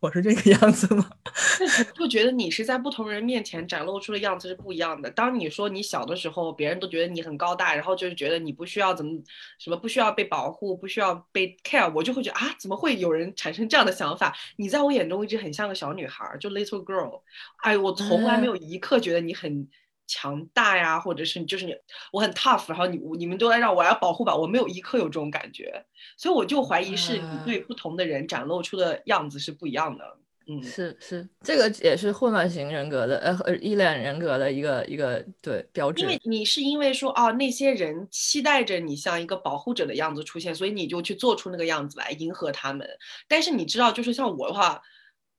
[0.00, 1.08] 我是这个样子吗？
[1.96, 5.10] 就觉得你是在不同人面前展露出的样子是不一样的。
[5.10, 9.12] 当你说你小的时候，别人都觉得你很高大，然后就是觉得你不需要怎么
[9.58, 14.36] 什么，不需要被保护，不需要被 care，我就会觉得啊，怎么会有人产生这样的想法？
[14.56, 17.22] 你在我眼中一直很像个小女孩，就 little girl。
[17.62, 19.66] 哎，我从来没有一刻觉得你很。
[20.08, 21.76] 强大呀，或者是你就是你，
[22.10, 25.84] 我很 tough，然后你你们都在让我来保护吧，我没有一刻有这种感觉，
[26.16, 30.04] 所以我就怀疑是你对不同的人展露出的样子是不一样的。
[30.50, 36.04] 嗯，是是，这个也是混乱型人格的呃依恋人格的一个一个对标志。
[36.04, 42.88] 因为你是因为说啊，那些人期待着你像一个保护者的样子出现，所以你就去做出那个样子来迎合他们。
[43.28, 44.80] 但是你知道，就是像我的话。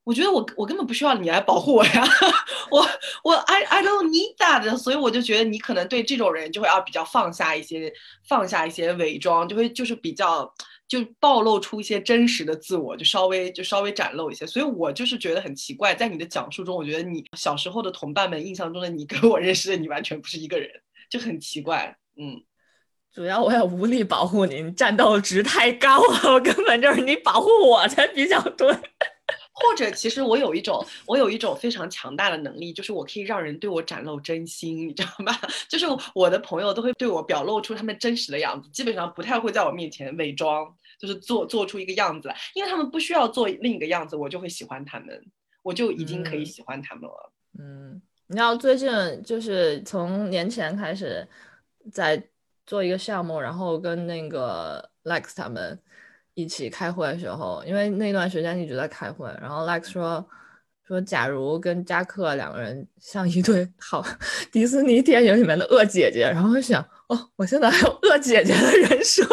[0.10, 2.04] 我觉得我我根本不需要你来保护我呀，
[2.72, 2.84] 我
[3.24, 7.94] 我 I I don't need that，所以我就觉得你可能对这种人就会要比较放下一些，
[8.28, 10.52] 放下一些伪装，就会就是比较
[10.88, 14.48] 就暴露出一些真实的自我，就稍微就稍微展露一些。
[14.48, 20.68] 所以我就是觉得很奇怪，在你的讲述中，我觉得你小时候的同伴们印象中的你 跟我认识的你完全不是一个人，
[21.08, 21.96] 就很奇怪。
[22.18, 22.42] 嗯，
[23.14, 28.76] 主要我也无力保护你，战斗值太高了，我根本就是你保护我才比较对。
[29.60, 35.40] 或者，其实我有一种，我有一种非常强大的能力，就是我可以让人对我展露真心，你知道吧？
[35.70, 40.66] 就是我的朋友都会对我表露出他们真实的样子，基本上不太会在我面前伪装，
[41.00, 45.26] 就是做做出一个样子来，因为他们不需要做另一个样子，我就会喜欢他们，
[45.64, 47.32] 我就已经可以喜欢他们了。
[47.60, 48.90] 嗯，你知道最近
[49.24, 51.28] 就是从年前开始
[51.92, 52.22] 在
[52.66, 55.80] 做一个项目，然后跟那个 Lex 他们。
[56.42, 60.26] 一起开会的时候，因为那段时间一直在开会，然后 Lex 说
[60.88, 64.04] 说，假如跟扎克两个人像一对好
[64.52, 69.24] 迪士尼电影里面的恶姐姐，然后我想，哦，我现在还有恶姐姐的人设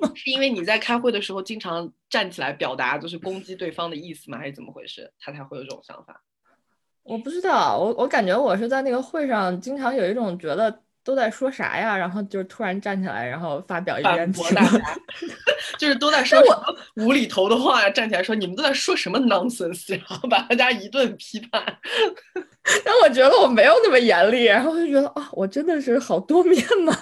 [0.00, 0.12] 吗？
[0.14, 4.38] 是因为你在开会的时候经常站起来表达就是攻击对方的意思吗？
[4.38, 5.12] 还是怎么回事？
[5.18, 6.22] 他才会有这种想法？
[7.02, 10.82] 我不知道，我我感觉我是在那个会上经常有一种觉得。
[11.04, 11.96] 都在说啥呀？
[11.96, 14.80] 然后就突然站起来，然后发表一言驳大家
[15.78, 17.90] 就是都在说我无厘头的话呀！
[17.90, 21.62] 站起来说你们都在说什么 nonsense，然后把大家一顿批判。
[22.84, 26.96] 但我觉得我没有那么严厉，然后就觉得啊，我真的是好多面嘛。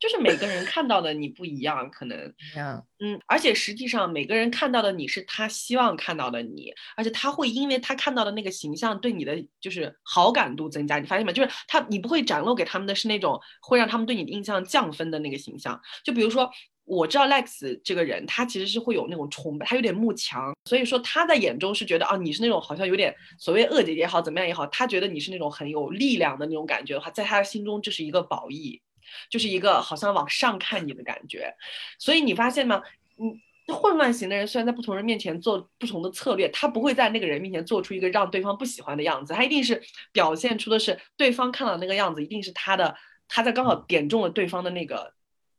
[0.00, 11.32] 就是每个人看到的你不一样，可能，样，嗯，而且实际上每个人看到的你是他希望看到的你，而且他会因为他看到的那个形象对你的就是好感度增加，你发现没？
[11.32, 16.50] 就是他你不会展露给他们的是那种会让他们对你的印象降分的那个形象，就比如说。
[16.90, 28.80] 我知道 Lex 这个人，他其实是会有那种崇拜，他有点慕强，所以说他在眼中是觉得啊，你是那种好像有点所谓恶姐姐也好，怎么样也好，他觉得你是那种很有力量的那种感觉的话，在他的心中这是一个褒义，
[29.30, 31.54] 就是一个好像往上看你的感觉。
[31.98, 32.82] 所以你发现吗？
[33.18, 39.82] 嗯，混乱型的人虽然在不同人面前做不同的策略，他不会在那个人面前做出一个让对方不喜欢的样子，他一定是
[40.12, 42.96] 表现出的是对方看到那个样子，一定是他的，
[43.28, 45.17] 他在刚好点中了对方的那个。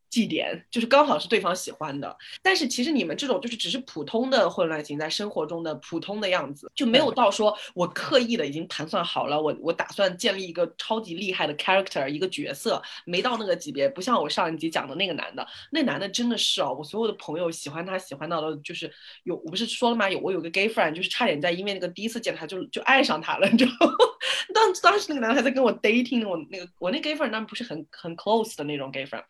[0.10, 18.92] 祭点就是刚好是对方喜欢的，但是其实你们这种就是只是普通的混乱型，在生活中的普通的样子，就没有到说我刻意的已经盘算好了，我我打算建立一个超级厉害的 character 一个角色，没到那个级别，不像我上一集讲的那个男的，那男的真的是哦，我所有的朋友喜欢他喜欢到的，就是
[19.24, 20.10] 有我不是说了吗？
[20.10, 23.94] 有我有个 gay friend，就是差点在因为那个第一次见他就就爱上他了，你知道吗？
[24.54, 29.24] 当当时那个男的还在跟我 dating，我那个我那 gay friend 当然不是很很 close 的那种 gay friend。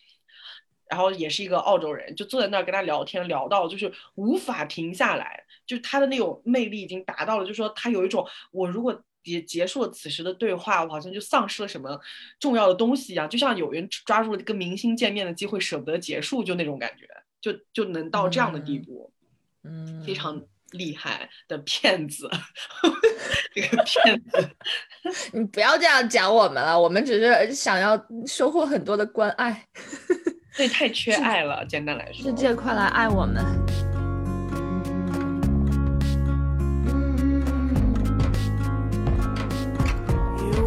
[0.89, 11.99] 然后也是一个澳洲人，就坐在那儿跟他聊天，聊到就是无法停下来，就他的那种魅力已经达到了，就是说他有一种我如果结结束了此时的对话，我好像就丧失了什么
[12.39, 17.05] 重要的东西一样，就像有人抓住了跟明星见面的机会舍不得结束，就那种感觉，
[17.39, 19.11] 就就能到这样的地步，
[19.63, 22.27] 嗯，非常厉害的骗子，
[23.53, 24.49] 这个骗子，
[25.33, 29.67] 你不要这样讲我们了，我们只是想要收获很多的关爱。
[30.59, 31.65] 对，太缺爱了。
[31.65, 33.45] 简单来说，世界快来爱我们。
[40.37, 40.61] 其实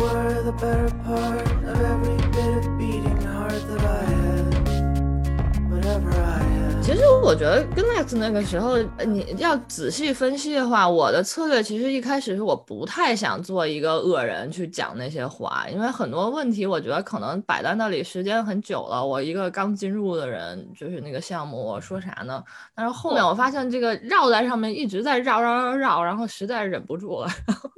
[7.25, 22.43] 我觉得跟 Lex 那个时候，你要仔细分析的话，我的策略其实一开始是我不太想做一个恶人去讲那些话，因为很多问题我觉得可能摆在那里时间很久了，我一个刚进入的人，就是那个项目，我说啥呢？
[22.75, 27.29] 但是后面我发现这个绕在上面一直在绕绕绕绕，然后实在忍不住了。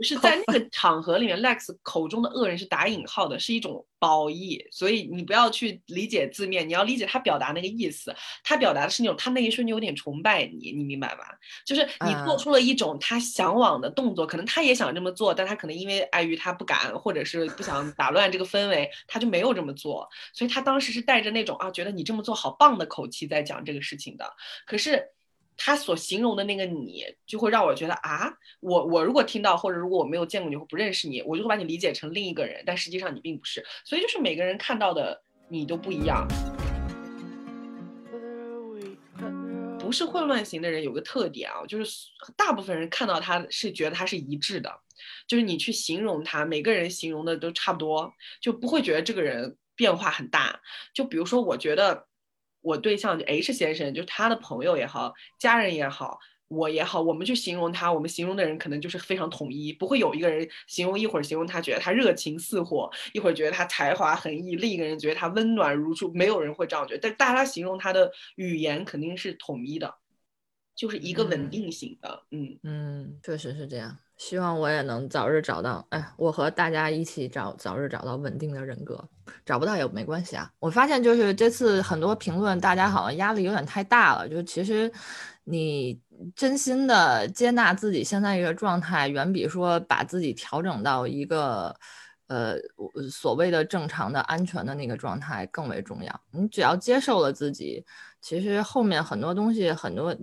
[0.02, 3.84] 是在那个场合里面，Lex 口中的恶人是打引号的，是一种。
[4.04, 8.14] 褒义，所以你不要去理解字面，你要理解他表达那个意思。
[8.42, 11.24] 他表达的是那种，他那一瞬间有点崇拜你，你明白吧？
[11.64, 20.06] 就是你做出了一种他向往的动作，可能他也想这么做，但他可能因为碍于他不敢，或者是不想打乱这个氛围，他就没有这么做。
[20.34, 24.30] 所以他当时是带着那种啊，觉得你这么做好棒的口气在讲这个事情的。
[24.66, 25.02] 可是。
[25.56, 33.64] 他所形容的那个你，就会让我觉得啊，我我如果听到，或者如果我没有见过你，或不认识你，我就会把你理解成另一个人，但实际上你并不是。
[33.84, 36.26] 所以就是每个人看到的你都不一样。
[39.78, 44.70] 不是混乱型的人有个特点啊，就是大部分人看到他是觉得他是一致的，
[45.28, 50.60] 就是你去形容他，每个人形容的都差不多，就不会觉得这个人变化很大。
[50.92, 52.06] 就比如说，我觉得。
[52.64, 67.00] 我对象就 H 先生，就是他的朋友也好，家人也好，我也好，我们去形容他，我们形容的人可能就是非常统一，不会有一个人形容一会儿形容他觉得他热情似火，一会儿觉得他才华横溢，另一个人觉得他温暖如初，没有人会这样觉得。
[67.00, 69.94] 但大家形容他的语言肯定是统一的，
[70.74, 72.24] 就是一个稳定型的。
[72.30, 73.98] 嗯嗯，确实是这样。
[74.16, 79.02] 希望我也能早日找到，哎，我和大家一起找，早日找到稳定的人格。
[79.44, 80.50] 找不到也没关系啊。
[80.60, 84.28] 我发现就是这次很多评论，大家好像压力有点太大了。
[84.28, 84.90] 就其实
[85.42, 86.00] 你
[86.36, 91.74] 真心的接纳自己现在一个状态，远比说把自己调整到一个
[92.28, 92.56] 呃
[93.10, 96.20] 所谓的正常的安全的那个状态更为重要。
[96.30, 97.84] 你只要接受了自己，
[98.20, 100.16] 其实后面很多东西很多。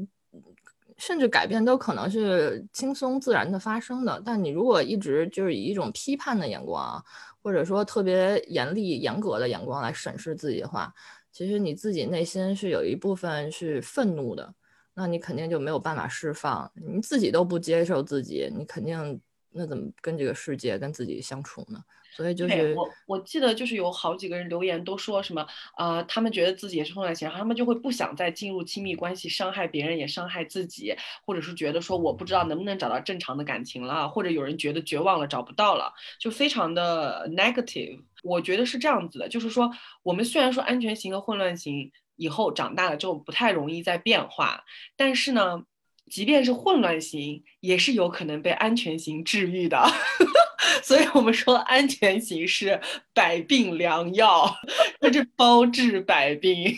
[1.02, 7.04] 甚至改变都可能是轻松自然的发生的，但你如果一直就是以一种批判的眼光啊，
[7.42, 10.94] 或者说特别严厉严格的眼光来审视自己的话，
[11.32, 14.54] 其实你自己内心是有一部分是愤怒的，
[14.94, 16.72] 那你肯定就没有办法释放。
[16.76, 19.20] 你自己都不接受自己，你肯定
[19.54, 21.84] 那怎么跟这个世界、跟自己相处呢？
[22.14, 25.48] 所以就是我，我记得就是有好几个人留言都说什么
[25.78, 30.94] 啊，他们觉得自己也是混乱型，他们就会不想再进入亲密关系，伤害别人也伤害自己，
[31.26, 38.02] 或者是觉得说我不知道能不能找到正常的感情了，或者有人觉得绝望了找不到了，就非常的 negative。
[38.24, 39.72] 我觉得是这样子的，就是说
[40.04, 44.66] 我们虽然说安全型和混乱型以后长大了之后不太容易再变化，
[44.98, 45.64] 但是呢，
[46.12, 49.82] 即便是混乱型也是有可能被安全型治愈的。
[50.84, 52.80] 所以我们说安全型是
[53.14, 54.54] 百病良药，
[55.00, 56.76] 它是包治百病。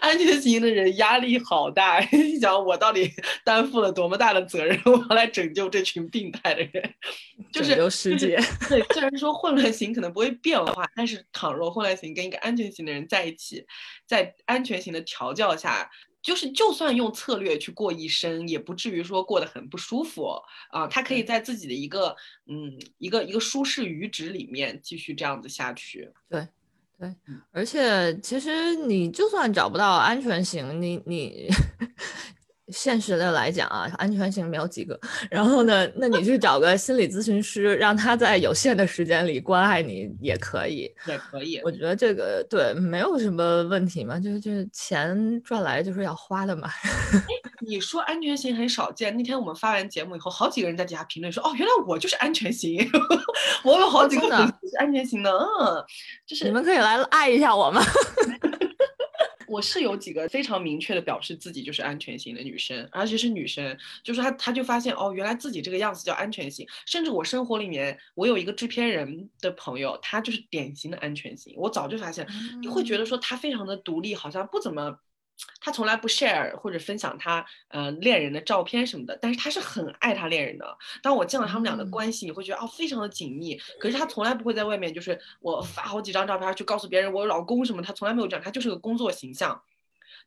[0.00, 3.10] 安全型的人压力好大， 你想我到底
[3.44, 6.94] 担负了多么大的责任，我要来拯救这群病态的人，
[7.50, 8.38] 就是拯救世界。
[8.68, 13.64] 对，虽然说混乱型可能不会变化，但是倘若混乱型跟一个安全型的人在一起，
[14.06, 15.90] 在安全型的调教下。
[16.22, 20.28] 就是就算用策略去过一生，也不至于说过得很不舒服
[20.70, 20.86] 啊。
[20.88, 22.14] 他可以在自己的一个
[22.46, 26.10] 嗯一个一个舒适阈值里面继续这样子下去。
[26.28, 26.46] 对，
[26.98, 27.14] 对，
[27.50, 31.48] 而且其实你就算找不到安全型，你你。
[32.70, 34.98] 现实的来讲啊，安全性没有几个。
[35.30, 41.60] 然后呢，那你去找个心理咨询师，让他在有限的时间里关爱你也可以，也可以。
[41.64, 46.68] 我觉得这个对没有什么问题嘛，就是就是钱赚来就是要花的嘛。
[47.66, 52.78] 你说安全型很少见，那天我们发完节目以后，好几个人在底下评论说，哦，原来我就是安全型，
[53.64, 55.84] 我有好几个粉丝是安全型的，嗯，
[56.26, 57.82] 就是你们可以来爱一下我吗？
[59.48, 66.66] 我是有几个非常明确的表示自己就是安全型的女生，而且是女生，就是她，她就发现哦，原来自己这个样子叫安全型。
[66.86, 71.54] 甚至我生活里面，我有一个制片人的朋友，他就是典型的安全型。
[71.56, 72.26] 我早就发现，
[72.60, 74.98] 你会觉得说他非常的独立，好像不怎么。
[75.60, 80.78] 他从来不 share 或者分享他呃恋人的照片什么的，但是他是很爱他恋人的。
[81.02, 83.60] 当我见到他们俩的关系，你会觉得哦非常的紧密。
[83.78, 89.62] 可是他从来不会在外面就是我发好几张照片去告诉别人我有老公什么，他从来没有这样，他就是个工作形象。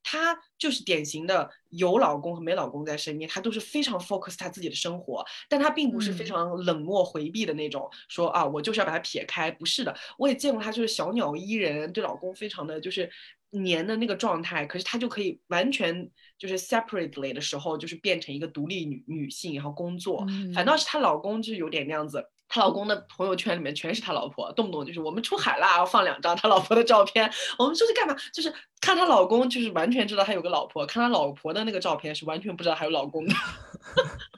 [0.03, 9.95] 他就是典型的有老公和没老公在身边，他都是非常 focus 他自己的生活，但他并不是非常冷漠回避的那种，说啊我就是要把他撇开，不是的。
[10.17, 13.11] 我也见过他就是小鸟依人，对老公非常的就是。
[13.51, 20.25] 黏的那个状态，可是她就可以完全就是 separately 的时候，就是变成一个独立女女性，然后工作。
[20.53, 27.31] 反倒是她老公就是有点那样子，她老公的朋友圈里面全是他老婆，动不动就是我们出海啦，放两张他老婆的照片。
[27.57, 28.15] 我们出去干嘛？
[28.33, 33.33] 就是看她老公，就是完全知道他有个老婆；看她老婆的那个照片，是完全不知道还有老公的。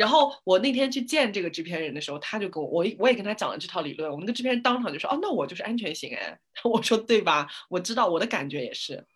[0.00, 4.10] 然后我那天去见这个制片人的时候，他就跟我，我我也跟他讲了这套理论。
[4.10, 6.38] 我们那个制片人当场就说：“哦，那我就是安全型哎。
[6.64, 7.46] ”我说：“对吧？
[7.68, 9.06] 我知道，我的感觉也是，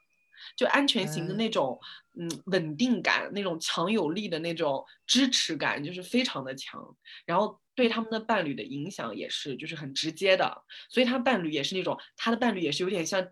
[0.59, 1.81] 就安全型的那种，
[2.21, 6.95] 嗯，稳定感，那种强有力的那种支持感，就是非常的强。
[7.25, 10.55] 然后对他们的伴侣的影响也是，就是很直接的。
[10.91, 13.27] 所以他伴侣也是那种，他的伴侣也是有点像。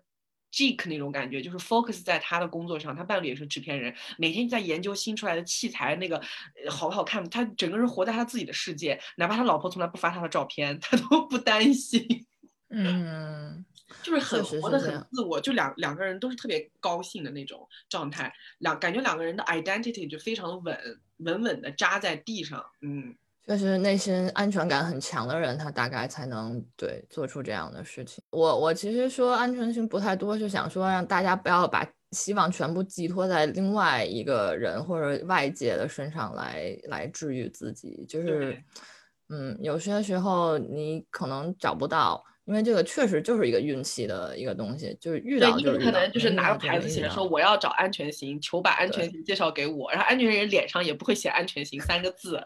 [0.53, 6.21] Jake 那种感觉，就是 focus 在他的工作上，他伴侣也是制片人，每天在研究新出来的器材，那个
[6.69, 7.27] 好不好看？
[7.31, 12.05] 他整个人活在他自己的世界，哪怕他老婆从来不发他的照片，他都不担心。
[12.69, 13.65] 嗯，
[14.03, 22.63] 就是很活得很自我，就两两个人都是特别高兴的那种状态，两感觉两个人的 identity 就非常的稳，稳稳的扎在地上。
[22.81, 23.15] 嗯。
[23.45, 28.23] 就是内心安全感很强的人，他大概才能对做出这样的事情。
[28.29, 38.05] 我我其实说安全性不太多，是想说让大家不要把希望全部寄托在另外一个人或者外界的身上来来治愈自己。
[38.07, 38.63] 就是，
[39.29, 42.23] 嗯，有些时候你可能找不到。
[42.45, 52.45] 因为这个确实就是一个运气的一个东西，就是遇到就是可能就是拿个牌子写着说我要找安全型，求把安全型介绍给我，然后安全人脸上也不会写安全型三个字，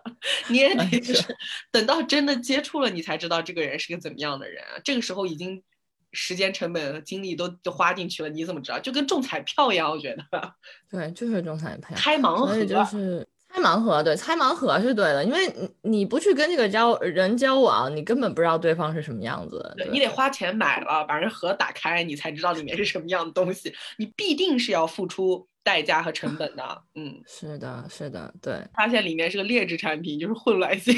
[0.50, 1.36] 你也得就是
[1.72, 4.64] 等到真的接触了，你才知道这个人是个怎么样的人。
[4.84, 5.64] 这个时候已经
[6.12, 8.80] 时间成本和精力都都花进去了，你怎么知道？
[8.80, 10.54] 就跟中彩票一样，我觉得。
[10.92, 13.28] 对，就是中彩票，开盲盒就是。
[13.58, 19.74] 猜盲盒，对，猜盲盒是对的，因为你你不去跟这个交人交往，你根本不知道对方是什么样子。
[19.76, 23.74] 对你得花钱买了，把人盒打开，你才知道里面是什么样的东西。
[23.98, 26.84] 你必定是要付出代价和成本的。
[26.94, 28.62] 嗯，是的，是的，对。
[28.76, 30.96] 发现里面是个劣质产品，就是混乱性。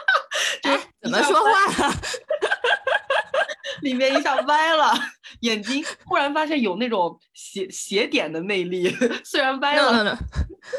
[0.64, 1.92] 哎，怎么说话？
[3.82, 4.92] 里面一下歪了，
[5.40, 10.18] 眼睛忽然发现有那种斜斜点的魅力，虽然歪了。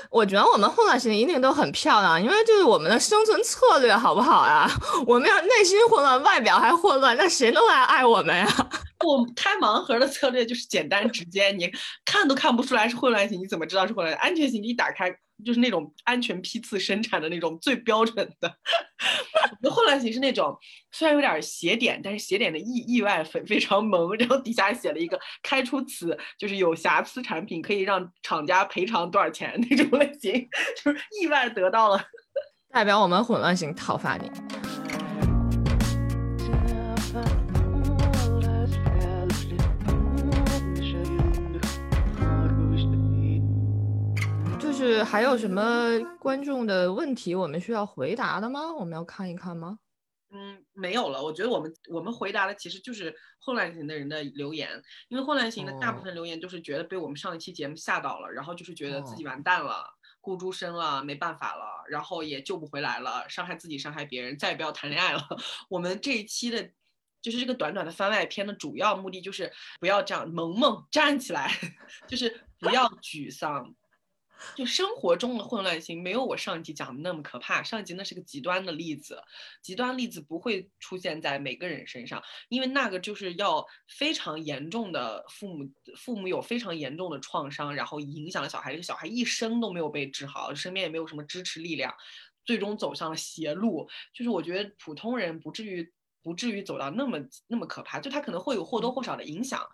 [0.10, 4.70] 我觉得我们混乱型一定都很漂亮，因为就是我们的生存策略好不好呀？
[5.08, 8.48] 我们要内心混乱，外表还混乱，那谁能来爱我们呀？
[9.04, 11.72] 我开盲盒的策略就是简单直接，你
[12.06, 14.16] 看都看不出来是混乱型，你怎么知道是混乱？
[14.18, 15.12] 安全型一打开。
[15.44, 18.56] 就是那种安全批次生产的那种最标准的，
[19.70, 20.58] 混乱型是那种
[20.92, 30.34] 虽然有点斜点，但是斜点的意意外非非常萌， 然后底下写了一个开出此，就是有瑕疵产品可以让厂家赔偿多少钱那种类型，
[30.84, 32.02] 就是意外得到了，
[32.72, 34.30] 代表我们混乱型讨伐你。
[44.82, 48.74] 是还有什么观众的问题我们需要回答的吗？
[48.74, 49.78] 我们要看一看吗？
[50.34, 51.22] 嗯，没有了。
[51.22, 53.16] 我觉得我们我们回答的其实就是
[53.46, 54.70] 混乱型的人的留言，
[55.10, 59.86] 因为混乱型的大部分留言都是觉得被我们上一期节目吓到了，然后就是觉得自己完蛋了，
[60.20, 65.22] 孤注身了，没办法了，然后也救不回来了，伤害自己，伤害别人，再也不要谈恋爱了。
[65.70, 66.72] 我们这一期的，
[67.22, 71.52] 就是这个短短的番外篇的主要目的就是不要这样，萌萌站起来，
[72.08, 73.76] 就是不要沮丧。
[74.56, 79.22] 就生活中的混乱性没有我上一集讲的那么可怕，上一集那是个极端的例子，
[79.62, 91.94] 极端例子不会出现在每个人身上，因为那个就是要非常严重的父母，父母有非常严重的创伤，然后影响了小孩，这个小孩一生都没有被治好，身边也没有什么支持力量，
[92.44, 93.88] 最终走上了邪路。
[94.14, 95.92] 就是我觉得普通人不至于
[96.24, 99.66] 不至于走到那么那么可怕，就他可能会有或多或少的影响，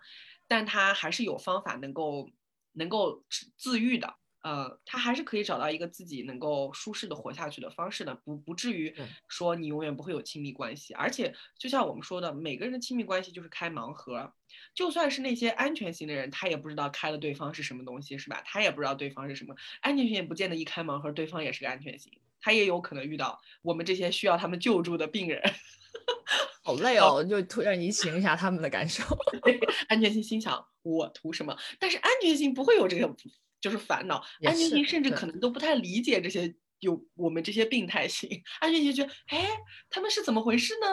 [0.46, 2.30] 但他还是有方法能够
[2.72, 3.24] 能够
[3.56, 4.14] 自愈的。
[4.42, 8.94] 呃，他还是可以找到一个自己能够舒适的活下去的方式的，不不至于
[9.26, 10.94] 说你永远不会有亲密关系。
[10.94, 14.32] 而且就像我们说的，每个人的亲密关系就是开盲盒，
[14.74, 18.40] 就算是那些安全型的人，他也不知道开了对方是什么东西，是吧？
[18.44, 25.42] 他也不知道对方是什么安全型，也不见得一开盲盒对方也是个安全型，他也有可能遇到我们这些需要他们救助的病人。
[26.62, 29.02] 好累哦，就突然移情一下他们的感受。
[29.88, 31.56] 安全性心想我图什么？
[31.78, 33.14] 但是安全性不会有这个。
[33.60, 38.28] 就是烦恼，安全性甚至可能都不太理解这些有我们这些病态型，
[38.60, 39.48] 安全性觉得，哎，
[39.90, 40.86] 他们是怎么回事呢？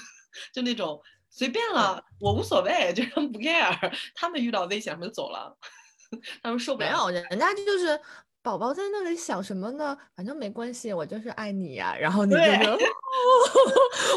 [0.52, 1.00] 就那种
[1.30, 5.56] 随便了，我无所谓，就他们 不 care，他们遇到危险他们就走了，
[6.42, 7.06] 他们受不了。
[7.06, 8.00] 没有，人家就是
[8.42, 9.96] 宝宝在那里想什么呢？
[10.14, 11.96] 反正没关系，我就是爱你呀。
[11.98, 12.78] 然后你就说，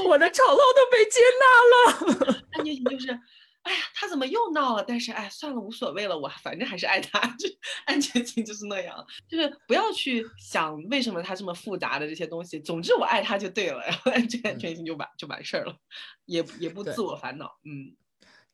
[0.08, 2.44] 我的丑陋都被接纳了。
[2.52, 3.20] 安全性就是。
[3.64, 4.84] 哎呀，他怎么又闹了？
[4.88, 7.20] 但是哎，算了，无所谓了，我反正还是爱他。
[7.38, 7.48] 就
[7.86, 12.60] 安全性就是那样，就是不要去想为什么他这么复杂的这些东西。
[12.60, 15.76] 总之我爱他就对了，然后安全性就完就完事儿了，
[16.26, 17.46] 也也不自我烦恼。
[17.66, 17.96] 嗯。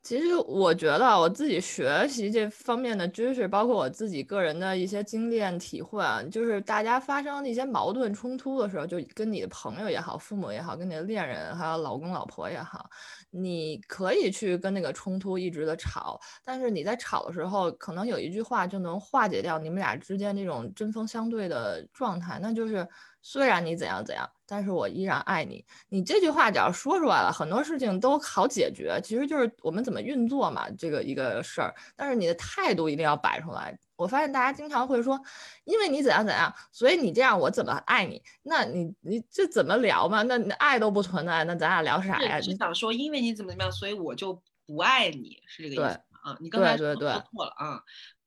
[0.06, 12.88] 其实我觉得我自己学习这方面的知识，包括我自己个人的一些经验体会啊，就是大家发生的一些矛盾冲突的时候，就跟你的朋友也好，父母也好，跟你的恋人还有老公老婆也好，
[13.32, 22.88] 你可以去跟那个冲突一直的吵，但是你在吵的时候，可能有一句话就能化解掉你们俩之间这种针锋相对的状态，那就是
[23.28, 24.30] 虽然你怎样怎样。
[24.48, 25.66] 但是我依然爱你。
[25.90, 29.02] 你这句话只要说出来了，很多事情都好解决。
[29.04, 31.74] 其实就是我们怎么运作嘛，这个一个事儿。
[31.96, 33.76] 但是你的态度一定要摆出来。
[33.96, 35.20] 我发现大家经常会说，
[35.64, 38.22] 因为你怎样怎样，所以你这样，我怎么爱你？
[38.44, 40.22] 那你你这怎么聊嘛？
[40.22, 42.38] 那爱都不存在，那咱俩聊啥呀？
[42.38, 46.38] 你想说，因为你怎么怎么样，所以我就不爱你，是这个意思啊？
[46.40, 47.82] 你刚才说错了啊。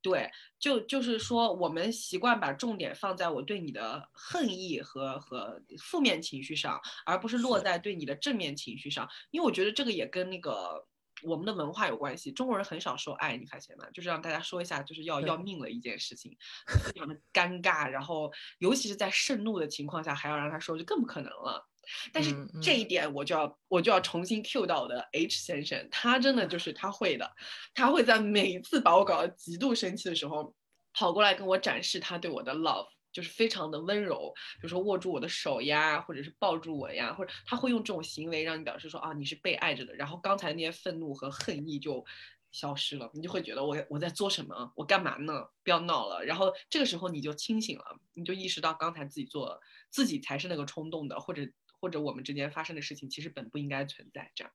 [0.08, 9.06] 对，就就是说，我们习惯把重点放在我对你的恨意和和负面情绪上，而不是落在对你的正面情绪上。
[9.30, 10.82] 因为我觉得这个也跟那个
[11.22, 12.32] 我们的文化有关系。
[12.32, 13.84] 中国人很少说爱，你发现吗？
[13.92, 16.34] 就是让大家说一下，就是要要命了一件事情，
[16.66, 17.86] 非常的尴尬。
[17.86, 21.67] 然后，尤其是在盛怒的情况下，还要让他说，就更不可能了。
[22.12, 27.30] 但是这一点我就要我就要重新 Q 到我的 H 先生，他真的就是他会的，
[27.74, 30.54] 他会在每一次把我搞得极度生气的时候，
[30.92, 42.04] 跑过来跟我展示他对我的 love，就是非常的温柔，比如说握住我的手呀，或者是抱住我呀，或者他会用这种行为让你表示说啊你是被爱着的，然后刚才那些愤怒和恨意就
[42.50, 45.44] 消失了，你就会觉得我我在做什么，我干嘛呢？
[45.62, 47.84] 不要闹了，然后这个时候你就清醒了，
[48.14, 49.60] 你就意识到刚才自己做
[49.90, 51.42] 自己才是那个冲动的，或者。
[51.80, 54.52] 或者我们之间发生的事情，其实本不应该存在这样。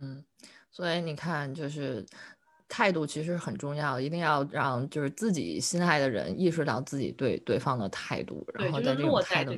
[0.00, 0.24] 嗯，
[0.70, 2.06] 所以你看，就是
[2.68, 9.52] 态度其实很重要，一定要让就是自己心爱的人意识到自己对对方的态度，然后在这个态度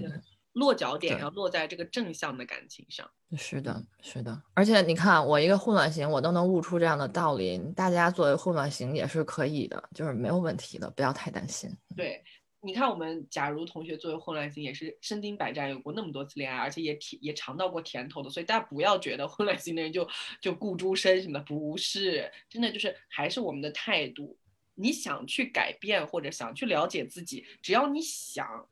[0.54, 3.08] 落脚点要落在这个正向的感情上。
[3.36, 4.42] 是的，是的。
[4.54, 7.58] 而且你看，我一个混乱型，我都能悟出这样的道理。
[7.76, 11.70] 大家作为混乱型也是可以的，就是没有问题的，不要太担心。
[11.96, 12.24] 对。
[12.62, 20.06] 你看，我们假如同学作为混乱型，也是身经百战，有过那么多次恋爱，而且也体也尝到过甜头的，所以大家不要觉得混乱型的人就
[20.42, 24.36] 就顾诸身什么，不是，真的就是还是我们的态度。
[24.74, 28.68] 你想去改变或者想去了解自己，只要你想，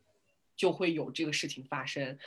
[0.54, 2.18] 就会有这个事情发生。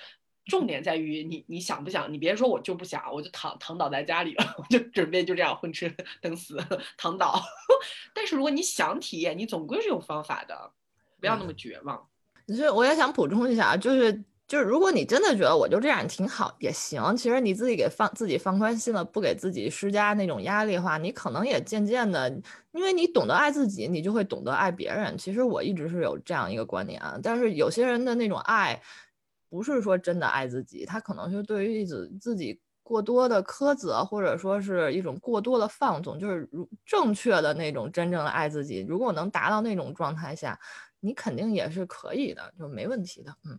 [0.45, 2.11] 重点在于你你想不想？
[2.11, 6.57] 你别说我就不想，我就躺躺倒在家里了，我就准备就这样混吃等死
[6.97, 7.39] 躺倒。
[8.15, 10.73] 但是如果你想体验，你总归是有方法的。
[11.21, 12.05] 不要那么绝望。
[12.47, 14.11] 所以我也想补充一下啊，就是
[14.45, 22.29] 就是如果你真的觉得我就这样挺好也行，其实你自己给放自己放宽心了，不给自己施加那种压力的话，你可能也渐渐的，
[22.73, 25.17] 因为你懂得爱自己，你就会懂得爱别人。
[25.17, 28.81] 其实我一直是有这样一个观点啊，但是有些人的那种爱，
[29.49, 32.59] 不是说真的爱自己，他可能是对于自自己
[32.91, 40.59] 过多的苛责，或者说是一种过多的放纵，就是如正确的那种真正的爱自己，如果能达到那种状态下，
[40.99, 43.57] 你肯定也是可以的，就没问题的，嗯。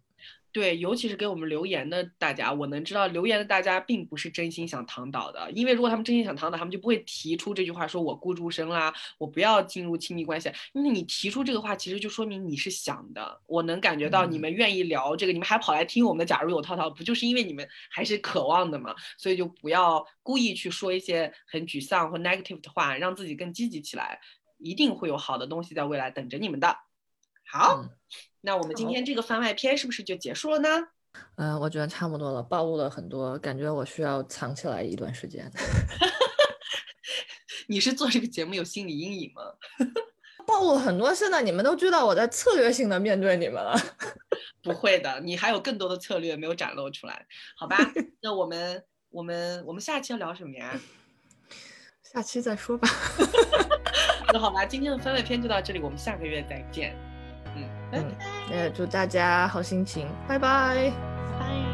[0.52, 10.52] 对，尤其是给我们留言的大家，我能知道留言的大家并不是真心想躺倒的，因为如果他们真心想躺倒，他们就不会提出这句话，说我孤注生啦，我不要进入亲密关系。
[10.74, 16.26] 因为你提出这个话，其实就说明你是想的，我能感觉到你们愿意聊这个，你们还跑来听我们的。
[16.26, 18.94] 假如有套套，不就是因为你们还是渴望的嘛？
[19.16, 24.20] 所以就不要故意去说一些很沮丧或 negative 的话，让自己更积极起来，
[24.58, 26.76] 一定会有好的东西在未来等着你们的。
[27.50, 27.86] 好。
[28.42, 30.68] 那我们今天这个番外篇是不是就结束了呢？
[31.36, 35.50] 嗯，我觉得差不多了，暴露了很多，感觉我需要藏起来一段时间。
[37.68, 39.42] 你是做这个节目有心理阴影吗？
[40.46, 43.78] 暴露很多，现在你们都知道我在策略性的面对你们了。
[44.62, 47.26] 不会的，你还有更多的策略没有展露出来，
[47.56, 47.76] 好吧？
[48.20, 50.80] 那我们我们我们下期要聊什么呀？
[52.02, 52.88] 下期再说吧。
[54.32, 56.96] 那好吧，今天的番外篇就到这里，我们下个月再见。
[57.92, 58.14] 嗯，
[58.50, 60.92] 那祝大家好心情拜拜。
[61.38, 61.71] 拜。